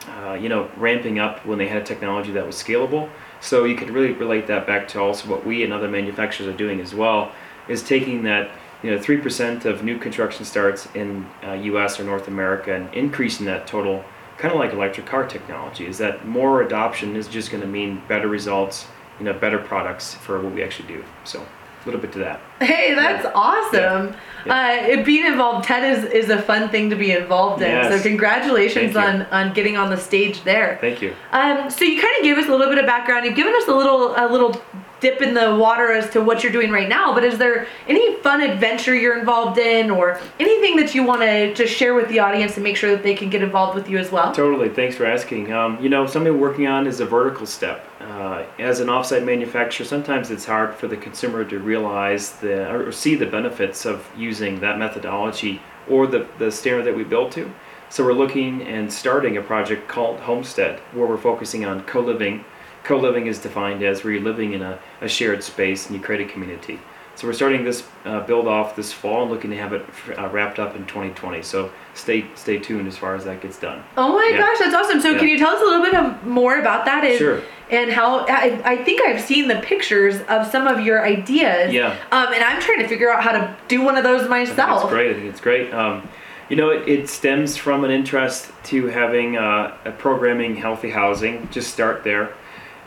uh, 0.09 0.35
you 0.35 0.49
know 0.49 0.71
ramping 0.77 1.19
up 1.19 1.45
when 1.45 1.59
they 1.59 1.69
had 1.69 1.83
a 1.83 1.85
technology 1.85 2.33
that 2.33 2.47
was 2.47 2.57
scalable. 2.57 3.09
So 3.41 3.65
you 3.65 3.77
could 3.77 3.91
really 3.91 4.13
relate 4.13 4.47
that 4.49 4.67
back 4.67 4.89
to 4.89 5.01
also 5.01 5.29
what 5.29 5.47
we 5.47 5.63
and 5.63 5.73
other 5.73 5.89
manufacturers 5.89 6.49
are 6.49 6.57
doing 6.57 6.81
as 6.81 6.95
well, 6.95 7.33
is 7.69 7.83
taking 7.83 8.23
that 8.25 8.51
you 8.83 8.91
know 8.91 9.01
three 9.01 9.19
percent 9.19 9.65
of 9.65 9.85
new 9.85 9.99
construction 9.99 10.45
starts 10.45 10.89
in 10.95 11.27
uh, 11.45 11.53
U.S. 11.53 12.01
or 12.01 12.05
North 12.05 12.29
America 12.29 12.75
and 12.75 12.93
increasing 12.95 13.47
that 13.47 13.67
total, 13.67 14.05
kind 14.39 14.53
of 14.53 14.61
like 14.61 14.73
electric 14.73 15.07
car 15.07 15.27
technology. 15.27 15.87
Is 15.87 15.99
that 15.99 16.27
more 16.27 16.63
adoption 16.63 17.17
is 17.17 17.29
just 17.29 17.51
going 17.51 17.63
to 17.63 17.69
mean 17.69 18.03
better 18.09 18.29
results, 18.29 18.87
you 19.19 19.25
know, 19.25 19.33
better 19.33 19.59
products 19.59 20.15
for 20.15 20.41
what 20.41 20.53
we 20.53 20.63
actually 20.63 20.89
do. 20.89 21.05
So 21.25 21.47
a 21.83 21.85
little 21.87 22.01
bit 22.01 22.13
to 22.13 22.19
that. 22.19 22.41
Hey, 22.61 22.95
that's 22.95 23.27
awesome. 23.35 24.15
Uh, 24.47 24.77
it, 24.81 25.05
being 25.05 25.27
involved, 25.27 25.67
TED 25.67 25.99
is, 25.99 26.05
is 26.05 26.31
a 26.31 26.41
fun 26.41 26.71
thing 26.71 26.89
to 26.91 26.97
be 26.97 27.13
involved 27.13 27.63
in. 27.63 27.69
Yes. 27.69 27.93
So 27.93 28.09
congratulations 28.09 28.97
on, 28.97 29.23
on 29.27 29.53
getting 29.53 29.77
on 29.77 29.91
the 29.91 29.97
stage 29.97 30.43
there. 30.45 30.79
Thank 30.81 31.03
you. 31.03 31.15
Um, 31.33 31.71
so 31.71 31.85
you 31.85 32.01
kind 32.01 32.17
of 32.17 32.23
gave 32.23 32.39
us 32.39 32.47
a 32.47 32.51
little 32.51 32.69
bit 32.69 32.79
of 32.79 32.87
background. 32.87 33.27
You've 33.27 33.37
given 33.37 33.55
us 33.55 33.69
a 33.69 33.75
little 33.75 34.15
a 34.17 34.27
little 34.31 34.61
dip 35.01 35.23
in 35.23 35.33
the 35.33 35.55
water 35.55 35.93
as 35.93 36.11
to 36.11 36.21
what 36.21 36.43
you're 36.43 36.51
doing 36.51 36.73
right 36.73 36.89
now. 36.89 37.15
But 37.15 37.23
is 37.23 37.39
there 37.39 37.69
any 37.87 38.17
fun 38.17 38.41
adventure 38.41 38.95
you're 38.95 39.19
involved 39.19 39.59
in, 39.59 39.91
or 39.91 40.21
anything 40.41 40.77
that 40.77 40.95
you 40.95 41.05
want 41.05 41.21
to 41.21 41.55
just 41.55 41.73
share 41.73 41.95
with 41.95 42.09
the 42.09 42.19
audience 42.19 42.55
and 42.55 42.65
make 42.65 42.77
sure 42.77 42.91
that 42.91 43.03
they 43.03 43.15
can 43.15 43.31
get 43.31 43.43
involved 43.43 43.77
with 43.77 43.89
you 43.89 43.99
as 43.99 44.11
well? 44.11 44.33
Totally. 44.33 44.69
Thanks 44.69 44.97
for 44.97 45.05
asking. 45.05 45.53
Um, 45.53 45.81
you 45.81 45.89
know, 45.89 46.07
something 46.07 46.33
we're 46.33 46.41
working 46.41 46.67
on 46.67 46.87
is 46.87 47.01
a 47.01 47.07
vertical 47.07 47.47
step. 47.47 47.87
Uh, 48.09 48.47
as 48.59 48.81
an 48.81 48.87
offsite 48.89 49.23
manufacturer, 49.23 49.85
sometimes 49.85 50.31
it's 50.31 50.47
hard 50.47 50.75
for 50.75 50.89
the 50.89 50.97
consumer 50.97 51.45
to 51.45 51.59
realize 51.59 52.33
the 52.37 52.73
or 52.73 52.91
see 52.91 53.15
the 53.15 53.27
benefits 53.27 53.85
of 53.85 54.09
using 54.17 54.61
that 54.61 54.79
methodology 54.79 55.61
or 55.91 56.07
the, 56.07 56.27
the 56.39 56.51
standard 56.51 56.85
that 56.85 56.97
we 56.97 57.05
built 57.05 57.31
to. 57.31 57.53
So 57.91 58.03
we're 58.03 58.15
looking 58.15 58.63
and 58.63 58.91
starting 58.91 59.37
a 59.37 59.43
project 59.43 59.89
called 59.89 60.21
Homestead, 60.21 60.81
where 60.95 61.07
we're 61.07 61.19
focusing 61.19 61.67
on 61.67 61.83
co-living. 61.83 62.47
Co-living 62.83 63.27
is 63.27 63.39
defined 63.39 63.83
as 63.83 64.03
where 64.03 64.15
you're 64.15 64.23
living 64.23 64.55
in 64.55 64.63
a, 64.63 64.79
a 65.03 65.09
shared 65.09 65.45
space 65.45 65.87
and 65.87 65.95
you 65.95 66.01
create 66.01 66.27
a 66.27 66.33
community. 66.33 66.81
So 67.19 67.27
we're 67.27 67.33
starting 67.33 67.65
this 67.65 67.83
uh, 68.05 68.21
build 68.21 68.47
off 68.47 68.77
this 68.77 68.93
fall 68.93 69.23
and 69.23 69.31
looking 69.33 69.51
to 69.51 69.57
have 69.57 69.73
it 69.73 69.85
uh, 70.17 70.29
wrapped 70.29 70.61
up 70.61 70.77
in 70.77 70.87
2020. 70.87 71.43
So 71.43 71.73
stay 71.95 72.25
stay 72.37 72.59
tuned 72.59 72.87
as 72.87 72.97
far 72.97 73.17
as 73.17 73.25
that 73.25 73.41
gets 73.41 73.59
done. 73.59 73.83
Oh 73.97 74.13
my 74.15 74.31
Yeah. 74.31 74.39
gosh, 74.39 74.59
that's 74.61 74.73
awesome. 74.73 75.01
So 75.01 75.11
Yeah. 75.11 75.19
can 75.19 75.27
you 75.27 75.37
tell 75.37 75.49
us 75.49 75.61
a 75.61 75.65
little 75.65 75.83
bit 75.83 75.95
of, 75.97 76.25
more 76.25 76.61
about 76.61 76.85
that? 76.85 77.03
And, 77.05 77.19
Sure. 77.19 77.41
And 77.71 77.91
how 77.91 78.21
I, 78.29 78.61
I 78.65 78.77
think 78.85 79.03
I've 79.03 79.21
seen 79.21 79.49
the 79.49 79.57
pictures 79.57 80.21
of 80.29 80.47
some 80.47 80.69
of 80.69 80.79
your 80.87 81.05
ideas. 81.05 81.73
Yeah. 81.73 81.97
Um, 82.13 82.33
and 82.33 82.45
I'm 82.45 82.63
trying 82.63 82.79
to 82.79 82.87
figure 82.87 83.11
out 83.13 83.25
how 83.25 83.33
to 83.33 83.57
do 83.67 83.83
one 83.83 83.97
of 83.97 84.05
those 84.05 84.29
myself. 84.29 84.85
It's 84.85 84.93
great. 84.93 85.11
I 85.11 85.15
think 85.15 85.27
it's 85.27 85.41
great. 85.41 85.75
Um, 85.75 86.09
you 86.49 86.55
know, 86.55 86.71
it, 86.71 86.89
it 86.89 87.09
stems 87.09 87.57
from 87.57 87.83
an 87.83 87.91
interest 87.91 88.53
to 88.67 88.87
having 88.87 89.37
uh, 89.37 89.77
a 89.85 89.91
programming 89.91 90.55
healthy 90.55 90.91
housing. 90.91 91.49
Just 91.51 91.73
start 91.73 92.05
there, 92.05 92.33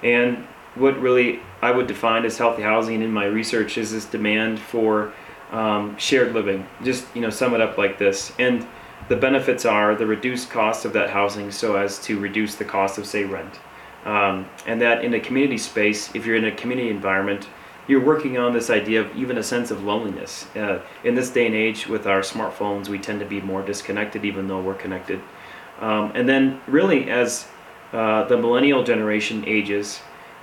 and 0.04 0.48
what 0.76 1.00
really 1.00 1.40
I 1.62 1.72
would 1.72 1.88
define 1.88 2.26
as 2.26 2.38
healthy 2.38 2.62
housing 2.62 3.02
in 3.02 3.12
my 3.12 3.26
research 3.26 3.78
is 3.78 3.92
this 3.92 4.06
demand 4.06 4.60
for 4.60 5.14
um, 5.52 5.98
shared 5.98 6.34
living. 6.34 6.66
Just 6.84 7.06
you 7.16 7.22
know, 7.22 7.30
sum 7.30 7.54
it 7.54 7.62
up 7.62 7.78
like 7.78 7.98
this, 7.98 8.32
and 8.40 8.66
the 9.10 9.16
benefits 9.16 9.66
are 9.66 9.96
the 9.96 10.06
reduced 10.06 10.50
cost 10.50 10.86
of 10.86 10.94
that 10.94 11.10
housing, 11.10 11.52
so 11.52 11.76
as 11.76 12.00
to 12.04 12.20
reduce 12.20 12.56
the 12.56 12.66
cost 12.66 12.98
of 12.98 13.06
say 13.06 13.26
rent, 13.26 13.60
um, 14.06 14.48
and 14.66 14.82
that 14.82 15.04
in 15.04 15.14
a 15.14 15.20
community 15.20 15.58
space, 15.58 16.14
if 16.16 16.26
you're 16.26 16.38
in 16.38 16.46
a 16.46 16.56
community 16.56 16.90
environment 16.90 17.48
you're 17.88 18.04
working 18.04 18.38
on 18.38 18.54
this 18.54 18.70
idea 18.70 19.02
of 19.02 19.16
even 19.16 19.38
a 19.38 19.44
sense 19.44 19.72
of 19.72 19.84
loneliness. 19.84 20.46
Uh, 20.56 20.82
in 21.04 21.16
this 21.16 21.30
day 21.30 21.46
and 21.46 21.56
age, 21.56 21.88
with 21.88 22.08
our 22.08 22.22
smartphones, 22.22 22.88
we 22.88 23.00
tend 23.00 23.20
to 23.20 23.26
be 23.26 23.42
more 23.42 23.62
disconnected, 23.62 24.24
even 24.24 24.48
though 24.48 24.62
we're 24.62 24.76
connected. 24.76 25.20
Um, 25.80 26.12
and 26.16 26.30
then, 26.30 26.62
really, 26.68 27.10
as 27.10 27.48
uh, 27.92 28.24
the 28.26 28.38
millennial 28.38 28.84
generation 28.84 29.44
ages, 29.48 30.00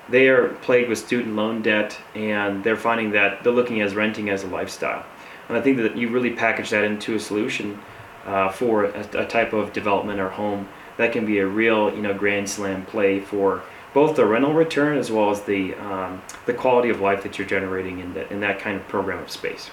they 0.09 0.29
are 0.29 0.49
plagued 0.63 0.89
with 0.89 0.99
student 0.99 1.37
loan 1.37 1.63
debt, 1.63 1.99
and 2.15 2.65
they're 2.65 2.77
finding 2.77 3.11
that 3.13 3.45
they're 3.45 3.53
looking 3.53 3.81
at 3.81 3.95
renting 3.95 4.31
as 4.31 4.45
a 4.45 4.47
lifestyle. 4.47 5.05
And 5.49 5.57
I 5.57 5.61
think 5.61 5.79
that 5.79 5.97
you 5.97 6.09
really 6.11 6.31
package 6.31 6.71
that 6.71 6.85
into 6.85 7.15
a 7.15 7.21
solution 7.21 7.79
uh, 8.27 8.51
for 8.51 8.85
a, 8.85 9.01
a 9.15 9.27
type 9.27 9.53
of 9.53 9.73
development 9.73 10.21
or 10.21 10.29
home 10.29 10.69
that 10.99 11.13
can 11.13 11.25
be 11.25 11.39
a 11.39 11.47
real, 11.47 11.95
you 11.95 12.03
know, 12.03 12.13
grand 12.13 12.49
slam 12.51 12.85
play 12.85 13.21
for 13.21 13.63
both 13.95 14.17
the 14.17 14.27
rental 14.27 14.53
return 14.53 14.99
as 14.99 15.11
well 15.11 15.31
as 15.31 15.43
the 15.43 15.75
um, 15.77 16.21
the 16.47 16.53
quality 16.53 16.91
of 16.91 17.01
life 17.01 17.23
that 17.23 17.39
you're 17.39 17.47
generating 17.47 18.01
in 18.01 18.13
that 18.15 18.31
in 18.31 18.41
that 18.41 18.59
kind 18.59 18.77
of 18.77 18.87
program 18.89 19.19
of 19.19 19.31
space. 19.31 19.71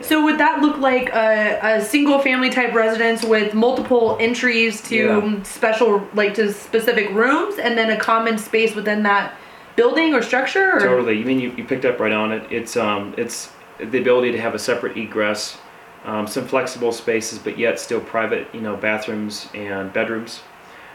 So 0.00 0.22
would 0.22 0.38
that 0.38 0.60
look 0.62 0.76
like 0.78 1.08
a, 1.12 1.58
a 1.60 1.84
single 1.84 2.20
family 2.20 2.50
type 2.50 2.72
residence 2.72 3.24
with 3.24 3.52
multiple 3.54 4.16
entries 4.20 4.80
to 4.82 4.96
Yeah. 4.96 5.42
special 5.42 6.06
like 6.14 6.34
to 6.34 6.52
specific 6.52 7.10
rooms 7.10 7.58
and 7.58 7.76
then 7.76 7.90
a 7.90 7.96
common 7.98 8.38
space 8.38 8.76
within 8.76 9.02
that 9.02 9.34
building 9.78 10.12
or 10.12 10.22
structure 10.22 10.76
or 10.76 10.80
Totally. 10.80 11.16
You 11.18 11.24
mean 11.24 11.38
you, 11.38 11.52
you 11.52 11.64
picked 11.64 11.84
up 11.84 12.00
right 12.00 12.12
on 12.12 12.32
it. 12.32 12.50
It's 12.50 12.76
um 12.76 13.14
it's 13.16 13.50
the 13.78 13.98
ability 13.98 14.32
to 14.32 14.40
have 14.40 14.54
a 14.54 14.58
separate 14.58 14.96
egress, 14.96 15.56
um, 16.04 16.26
some 16.26 16.46
flexible 16.46 16.90
spaces, 16.90 17.38
but 17.38 17.56
yet 17.56 17.78
still 17.78 18.00
private, 18.00 18.48
you 18.52 18.60
know, 18.60 18.76
bathrooms 18.76 19.48
and 19.54 19.92
bedrooms. 19.92 20.40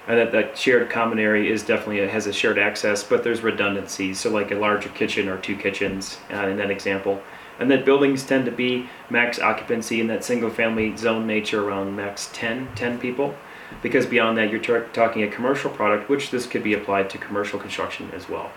And 0.06 0.20
that, 0.20 0.34
that 0.34 0.58
shared 0.58 0.90
common 0.90 1.18
area 1.18 1.50
is 1.50 1.64
definitely 1.64 2.02
a, 2.02 2.10
has 2.10 2.28
a 2.28 2.34
shared 2.34 2.60
access, 2.60 3.06
but 3.06 3.24
there's 3.24 3.42
redundancies. 3.42 4.20
So 4.20 4.30
like 4.30 4.52
a 4.52 4.56
larger 4.56 4.90
kitchen 4.90 5.30
or 5.30 5.38
two 5.38 5.56
kitchens 5.56 6.18
uh, 6.34 6.48
in 6.48 6.58
that 6.58 6.70
example. 6.70 7.24
And 7.60 7.72
that 7.72 7.86
buildings 7.86 8.26
tend 8.26 8.44
to 8.46 8.52
be 8.52 8.90
max 9.10 9.40
occupancy 9.40 10.02
in 10.02 10.08
that 10.08 10.26
single 10.26 10.50
family 10.50 10.98
zone 10.98 11.26
nature 11.26 11.64
around 11.66 11.96
max 11.96 12.30
10, 12.34 12.76
10 12.76 13.00
people. 13.00 13.34
Because 13.82 14.06
beyond 14.06 14.38
that, 14.38 14.50
you're 14.50 14.82
talking 14.88 15.24
a 15.24 15.30
commercial 15.30 15.70
product, 15.70 16.10
which 16.10 16.32
this 16.32 16.46
could 16.46 16.64
be 16.64 16.74
applied 16.74 17.10
to 17.12 17.18
commercial 17.18 17.58
construction 17.58 18.12
as 18.14 18.28
well. 18.28 18.52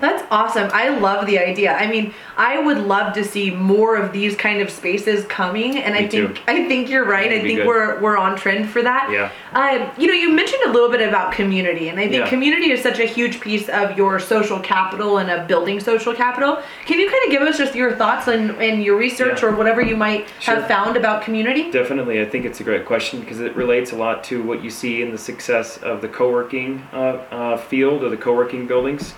That's 0.00 0.22
awesome. 0.30 0.70
I 0.72 0.88
love 0.90 1.26
the 1.26 1.38
idea. 1.38 1.72
I 1.74 1.86
mean, 1.86 2.14
I 2.36 2.58
would 2.58 2.78
love 2.78 3.14
to 3.14 3.24
see 3.24 3.50
more 3.50 3.96
of 3.96 4.12
these 4.12 4.36
kind 4.36 4.60
of 4.60 4.70
spaces 4.70 5.24
coming, 5.26 5.78
and 5.78 5.94
I 5.94 6.02
Me 6.02 6.08
too. 6.08 6.26
think 6.28 6.42
I 6.46 6.68
think 6.68 6.88
you're 6.88 7.04
right. 7.04 7.28
That'd 7.30 7.44
I 7.44 7.48
think 7.48 7.66
we're 7.66 7.98
we're 8.00 8.16
on 8.16 8.36
trend 8.36 8.68
for 8.70 8.82
that. 8.82 9.10
Yeah. 9.10 9.30
Um, 9.52 9.90
you 9.98 10.06
know, 10.06 10.12
you 10.14 10.30
mentioned 10.32 10.62
a 10.66 10.70
little 10.72 10.90
bit 10.90 11.06
about 11.08 11.32
community, 11.32 11.88
and 11.88 11.98
I 11.98 12.04
think 12.08 12.24
Yeah. 12.24 12.28
community 12.28 12.70
is 12.70 12.82
such 12.82 12.98
a 12.98 13.04
huge 13.06 13.40
piece 13.40 13.68
of 13.68 13.96
your 13.96 14.18
social 14.20 14.60
capital 14.60 15.18
and 15.18 15.30
of 15.30 15.46
building 15.48 15.80
social 15.80 16.14
capital. 16.14 16.62
Can 16.86 16.98
you 17.00 17.10
kind 17.10 17.24
of 17.24 17.30
give 17.30 17.42
us 17.42 17.58
just 17.58 17.74
your 17.74 17.92
thoughts 17.96 18.28
and, 18.28 18.50
and 18.62 18.82
your 18.84 18.96
research 18.96 19.42
Yeah. 19.42 19.48
or 19.48 19.52
whatever 19.52 19.80
you 19.80 19.96
might 19.96 20.26
Sure. 20.40 20.54
have 20.56 20.68
found 20.68 20.96
about 20.96 21.22
community? 21.22 21.70
Definitely, 21.70 22.20
I 22.20 22.24
think 22.26 22.44
it's 22.44 22.60
a 22.60 22.64
great 22.64 22.84
question 22.84 23.20
because 23.20 23.40
it 23.40 23.56
relates 23.56 23.92
a 23.92 23.96
lot 23.96 24.22
to 24.24 24.42
what 24.42 24.62
you 24.62 24.70
see 24.70 25.02
in 25.02 25.10
the 25.12 25.18
success 25.18 25.76
of 25.78 26.00
the 26.02 26.08
co-working 26.08 26.82
uh, 26.92 26.96
uh, 27.30 27.56
field 27.56 28.04
or 28.04 28.08
the 28.10 28.16
co-working 28.16 28.66
buildings. 28.66 29.14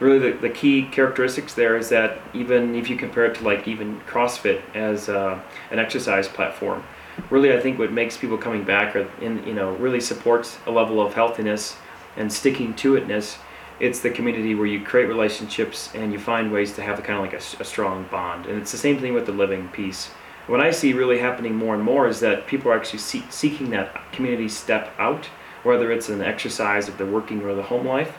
Really, 0.00 0.32
the, 0.32 0.38
the 0.38 0.50
key 0.50 0.88
characteristics 0.90 1.54
there 1.54 1.76
is 1.76 1.88
that 1.90 2.18
even 2.32 2.74
if 2.74 2.90
you 2.90 2.96
compare 2.96 3.26
it 3.26 3.36
to 3.36 3.44
like 3.44 3.68
even 3.68 4.00
CrossFit 4.00 4.60
as 4.74 5.08
uh, 5.08 5.40
an 5.70 5.78
exercise 5.78 6.26
platform, 6.26 6.82
really 7.30 7.52
I 7.52 7.60
think 7.60 7.78
what 7.78 7.92
makes 7.92 8.16
people 8.16 8.36
coming 8.36 8.64
back 8.64 8.96
or 8.96 9.08
in 9.20 9.46
you 9.46 9.54
know 9.54 9.70
really 9.76 10.00
supports 10.00 10.58
a 10.66 10.70
level 10.70 11.00
of 11.00 11.14
healthiness 11.14 11.76
and 12.16 12.32
sticking 12.32 12.74
to 12.74 12.94
itness. 12.94 13.38
It's 13.80 14.00
the 14.00 14.10
community 14.10 14.54
where 14.54 14.66
you 14.66 14.84
create 14.84 15.06
relationships 15.06 15.90
and 15.94 16.12
you 16.12 16.18
find 16.18 16.52
ways 16.52 16.72
to 16.74 16.82
have 16.82 16.98
a 16.98 17.02
kind 17.02 17.18
of 17.18 17.24
like 17.24 17.60
a 17.60 17.64
strong 17.64 18.06
bond, 18.10 18.46
and 18.46 18.60
it's 18.60 18.72
the 18.72 18.78
same 18.78 19.00
thing 19.00 19.14
with 19.14 19.26
the 19.26 19.32
living 19.32 19.68
piece. 19.68 20.10
what 20.46 20.60
I 20.60 20.72
see 20.72 20.92
really 20.92 21.18
happening 21.18 21.54
more 21.54 21.74
and 21.74 21.82
more 21.82 22.06
is 22.06 22.20
that 22.20 22.46
people 22.46 22.70
are 22.70 22.76
actually 22.76 22.98
see- 22.98 23.24
seeking 23.30 23.70
that 23.70 24.12
community 24.12 24.48
step 24.48 24.92
out, 24.98 25.26
whether 25.62 25.90
it's 25.90 26.08
an 26.08 26.20
exercise 26.20 26.88
of 26.88 26.98
the 26.98 27.06
working 27.06 27.42
or 27.42 27.54
the 27.54 27.62
home 27.62 27.86
life, 27.86 28.18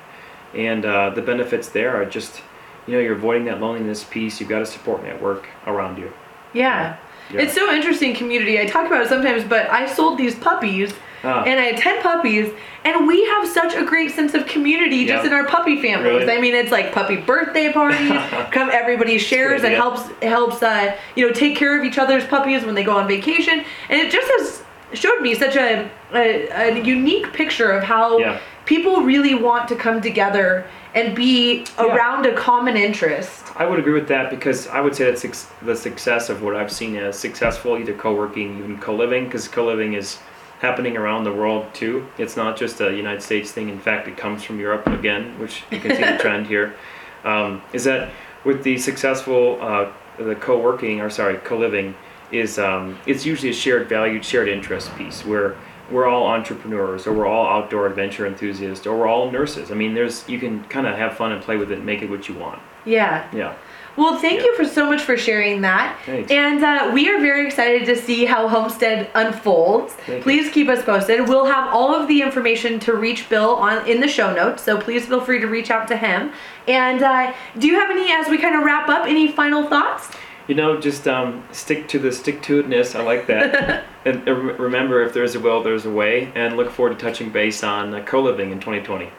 and 0.55 0.85
uh, 0.85 1.09
the 1.11 1.21
benefits 1.21 1.69
there 1.69 1.95
are 1.95 2.05
just, 2.05 2.41
you 2.87 2.93
know, 2.93 2.99
you're 2.99 3.15
avoiding 3.15 3.45
that 3.45 3.59
loneliness 3.59 4.03
piece. 4.03 4.39
You've 4.39 4.49
got 4.49 4.61
a 4.61 4.65
support 4.65 5.03
network 5.03 5.47
around 5.67 5.97
you. 5.97 6.11
Yeah. 6.53 6.97
Yeah. 7.31 7.41
It's 7.41 7.53
so 7.55 7.71
interesting 7.73 8.15
community. 8.15 8.59
I 8.59 8.65
talk 8.65 8.85
about 8.85 9.01
it 9.01 9.09
sometimes, 9.09 9.43
but 9.43 9.69
I 9.71 9.87
sold 9.91 10.17
these 10.17 10.35
puppies 10.35 10.93
Ah. 11.23 11.43
and 11.43 11.59
I 11.59 11.63
had 11.63 11.77
10 11.77 12.03
puppies 12.03 12.53
and 12.83 13.07
we 13.07 13.25
have 13.25 13.47
such 13.47 13.73
a 13.73 13.83
great 13.83 14.11
sense 14.11 14.35
of 14.35 14.45
community 14.45 15.07
just 15.07 15.25
in 15.25 15.33
our 15.33 15.45
puppy 15.47 15.81
families. 15.81 16.19
Really? 16.19 16.31
I 16.33 16.39
mean, 16.39 16.53
it's 16.53 16.71
like 16.71 16.91
puppy 16.93 17.15
birthday 17.17 17.73
parties. 17.73 18.11
come 18.51 18.69
everybody 18.71 19.17
shares 19.17 19.63
and 19.63 19.73
helps 19.73 20.03
helps 20.21 20.61
uh, 20.61 20.95
you 21.15 21.25
know, 21.25 21.33
take 21.33 21.57
care 21.57 21.75
of 21.79 21.83
each 21.83 21.97
other's 21.97 22.23
puppies 22.25 22.63
when 22.63 22.75
they 22.75 22.83
go 22.83 22.95
on 22.95 23.07
vacation. 23.07 23.65
And 23.89 23.99
it 23.99 24.11
just 24.11 24.27
has 24.37 24.99
showed 24.99 25.19
me 25.21 25.33
such 25.33 25.55
a 25.55 25.89
a, 26.13 26.47
a 26.49 26.83
unique 26.83 27.33
picture 27.33 27.71
of 27.71 27.83
how 27.83 28.19
Yeah. 28.19 28.39
People 28.65 29.01
really 29.01 29.35
want 29.35 29.67
to 29.69 29.75
come 29.75 30.01
together 30.01 30.65
and 30.93 31.15
be 31.15 31.65
Yeah. 31.77 31.85
around 31.85 32.25
a 32.25 32.33
common 32.33 32.75
interest. 32.77 33.51
I 33.55 33.65
would 33.65 33.79
agree 33.79 33.93
with 33.93 34.07
that 34.07 34.29
because 34.29 34.67
I 34.67 34.81
would 34.81 34.95
say 34.95 35.05
that's 35.05 35.47
the 35.61 35.75
success 35.75 36.29
of 36.29 36.41
what 36.41 36.55
I've 36.55 36.71
seen 36.71 36.95
as 36.95 37.17
successful, 37.17 37.77
either 37.77 37.93
co-working, 37.93 38.59
even 38.59 38.77
co-living, 38.77 39.25
because 39.25 39.47
co-living 39.47 39.93
is 39.93 40.19
happening 40.59 40.97
around 40.97 41.25
the 41.25 41.33
world 41.33 41.65
too. 41.73 42.07
It's 42.17 42.35
not 42.37 42.57
just 42.57 42.81
a 42.81 42.93
United 42.95 43.21
States 43.21 43.51
thing. 43.51 43.69
In 43.69 43.79
fact, 43.79 44.07
it 44.07 44.17
comes 44.17 44.43
from 44.43 44.59
Europe 44.59 44.87
again, 44.87 45.37
which 45.39 45.63
you 45.69 45.79
can 45.79 45.95
see 45.95 46.03
the 46.03 46.17
trend 46.17 46.47
here. 46.53 46.75
Um, 47.23 47.61
is 47.73 47.83
that 47.83 48.11
with 48.43 48.63
the 48.63 48.77
successful 48.77 49.57
uh, 49.61 49.91
the 50.17 50.35
co-working 50.35 51.01
or 51.01 51.09
sorry 51.09 51.35
co-living 51.37 51.93
is 52.31 52.57
um, 52.57 52.97
it's 53.05 53.25
usually 53.25 53.49
a 53.49 53.53
shared 53.53 53.89
value, 53.89 54.21
shared 54.23 54.47
interest 54.47 54.95
piece 54.95 55.25
where 55.25 55.55
we're 55.91 56.07
all 56.07 56.27
entrepreneurs 56.27 57.05
or 57.07 57.13
we're 57.13 57.27
all 57.27 57.45
outdoor 57.47 57.87
adventure 57.87 58.25
enthusiasts 58.25 58.85
or 58.87 58.97
we're 58.97 59.07
all 59.07 59.31
nurses. 59.31 59.71
I 59.71 59.75
mean, 59.75 59.93
there's 59.93 60.27
you 60.27 60.39
can 60.39 60.63
kind 60.65 60.87
of 60.87 60.95
have 60.97 61.15
fun 61.15 61.31
and 61.31 61.41
play 61.41 61.57
with 61.57 61.71
it 61.71 61.77
and 61.77 61.85
make 61.85 62.01
it 62.01 62.09
what 62.09 62.27
you 62.27 62.35
want. 62.35 62.61
Yeah. 62.85 63.27
Yeah. 63.33 63.55
Well, 63.97 64.19
thank 64.19 64.39
Yeah. 64.41 64.47
you 64.47 64.55
for 64.57 64.65
so 64.65 64.85
much 64.89 65.01
for 65.01 65.15
sharing 65.15 65.61
that. 65.61 65.97
Thanks. 66.05 66.29
And 66.29 66.61
uh, 66.63 66.91
we 66.93 67.07
are 67.09 67.17
very 67.19 67.45
excited 67.47 67.85
to 67.85 67.95
see 67.95 68.25
how 68.25 68.47
Homestead 68.49 69.09
unfolds. 69.15 69.93
Thank 69.93 70.17
you. 70.17 70.23
please 70.23 70.51
keep 70.51 70.67
us 70.67 70.83
posted. 70.83 71.29
We'll 71.29 71.45
have 71.45 71.73
all 71.73 71.95
of 71.95 72.07
the 72.09 72.21
information 72.21 72.77
to 72.81 72.93
reach 72.95 73.29
Bill 73.29 73.55
on 73.55 73.87
in 73.87 74.01
the 74.01 74.07
show 74.09 74.33
notes, 74.33 74.63
so 74.63 74.77
please 74.77 75.05
feel 75.05 75.21
free 75.21 75.39
to 75.39 75.47
reach 75.47 75.71
out 75.71 75.87
to 75.87 75.97
him. 75.97 76.31
And 76.67 77.01
uh, 77.03 77.33
do 77.57 77.67
you 77.67 77.75
have 77.79 77.89
any, 77.89 78.11
as 78.11 78.27
we 78.27 78.37
kind 78.37 78.55
of 78.55 78.63
wrap 78.63 78.89
up, 78.89 79.07
any 79.07 79.29
final 79.31 79.63
thoughts? 79.67 80.09
You 80.47 80.55
know, 80.55 80.79
just 80.79 81.07
um, 81.07 81.47
stick 81.51 81.87
to 81.89 81.99
the 81.99 82.11
stick 82.11 82.41
to 82.43 82.61
itness. 82.61 82.97
I 82.97 83.01
like 83.01 83.25
that. 83.27 83.83
and 84.05 84.27
uh, 84.27 84.33
remember, 84.33 85.01
if 85.01 85.13
there's 85.13 85.33
a 85.35 85.39
will, 85.39 85.63
there's 85.63 85.85
a 85.85 85.91
way. 85.91 86.31
And 86.35 86.55
look 86.55 86.69
forward 86.71 86.99
to 86.99 87.03
touching 87.03 87.31
base 87.31 87.63
on 87.63 87.93
uh, 87.95 88.03
co-living 88.03 88.51
in 88.51 88.59
2020. 88.59 89.09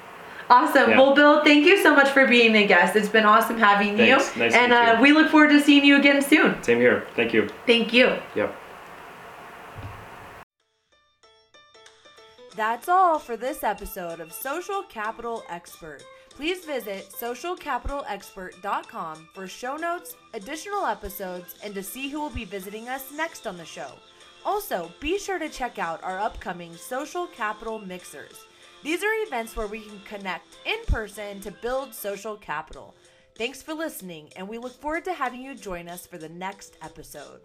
Awesome. 0.49 0.91
Yeah. 0.91 0.99
Well, 0.99 1.15
Bill, 1.15 1.43
thank 1.43 1.67
you 1.67 1.83
so 1.83 1.95
much 1.95 2.09
for 2.11 2.27
being 2.29 2.55
a 2.55 2.67
guest. 2.67 2.95
It's 2.95 3.09
been 3.09 3.25
awesome 3.25 3.59
having 3.59 3.97
Thanks. 3.97 4.37
you. 4.37 4.43
Nice 4.43 4.53
to 4.53 4.59
and 4.59 4.71
meet 4.71 4.77
uh, 4.77 4.93
you. 4.95 5.03
we 5.03 5.13
look 5.13 5.31
forward 5.31 5.49
to 5.49 5.61
seeing 5.61 5.85
you 5.85 5.99
again 5.99 6.23
soon. 6.23 6.63
Same 6.63 6.79
here. 6.79 7.07
Thank 7.17 7.33
you. 7.33 7.49
Thank 7.67 7.93
you. 7.93 8.17
Yep. 8.37 8.57
That's 12.55 12.89
all 12.89 13.19
for 13.19 13.37
this 13.37 13.65
episode 13.65 14.21
of 14.21 14.33
Social 14.33 14.83
Capital 14.85 15.43
Expert. 15.51 16.03
Please 16.37 16.65
visit 16.67 17.09
socialcapitalexpert.com 17.11 19.29
for 19.33 19.49
show 19.49 19.77
notes, 19.77 20.17
additional 20.35 20.85
episodes, 20.85 21.55
and 21.65 21.75
to 21.75 21.83
see 21.83 22.11
who 22.11 22.21
will 22.21 22.29
be 22.29 22.45
visiting 22.45 22.91
us 22.91 23.11
next 23.11 23.47
on 23.47 23.57
the 23.57 23.65
show. 23.65 23.93
Also, 24.45 24.93
be 25.01 25.19
sure 25.19 25.39
to 25.39 25.49
check 25.49 25.79
out 25.79 26.05
our 26.05 26.19
upcoming 26.19 26.77
Social 26.77 27.27
Capital 27.27 27.79
Mixers. 27.79 28.45
These 28.83 29.03
are 29.03 29.23
events 29.27 29.57
where 29.57 29.67
we 29.67 29.81
can 29.81 29.99
connect 30.05 30.59
in 30.67 30.77
person 30.87 31.41
to 31.41 31.51
build 31.51 31.95
social 31.95 32.37
capital. 32.37 32.95
Thanks 33.37 33.63
for 33.63 33.73
listening, 33.73 34.29
and 34.37 34.47
we 34.47 34.59
look 34.59 34.79
forward 34.79 35.07
to 35.07 35.15
having 35.15 35.41
you 35.43 35.55
join 35.55 35.89
us 35.89 36.07
for 36.07 36.19
the 36.19 36.29
next 36.29 36.77
episode. 36.83 37.41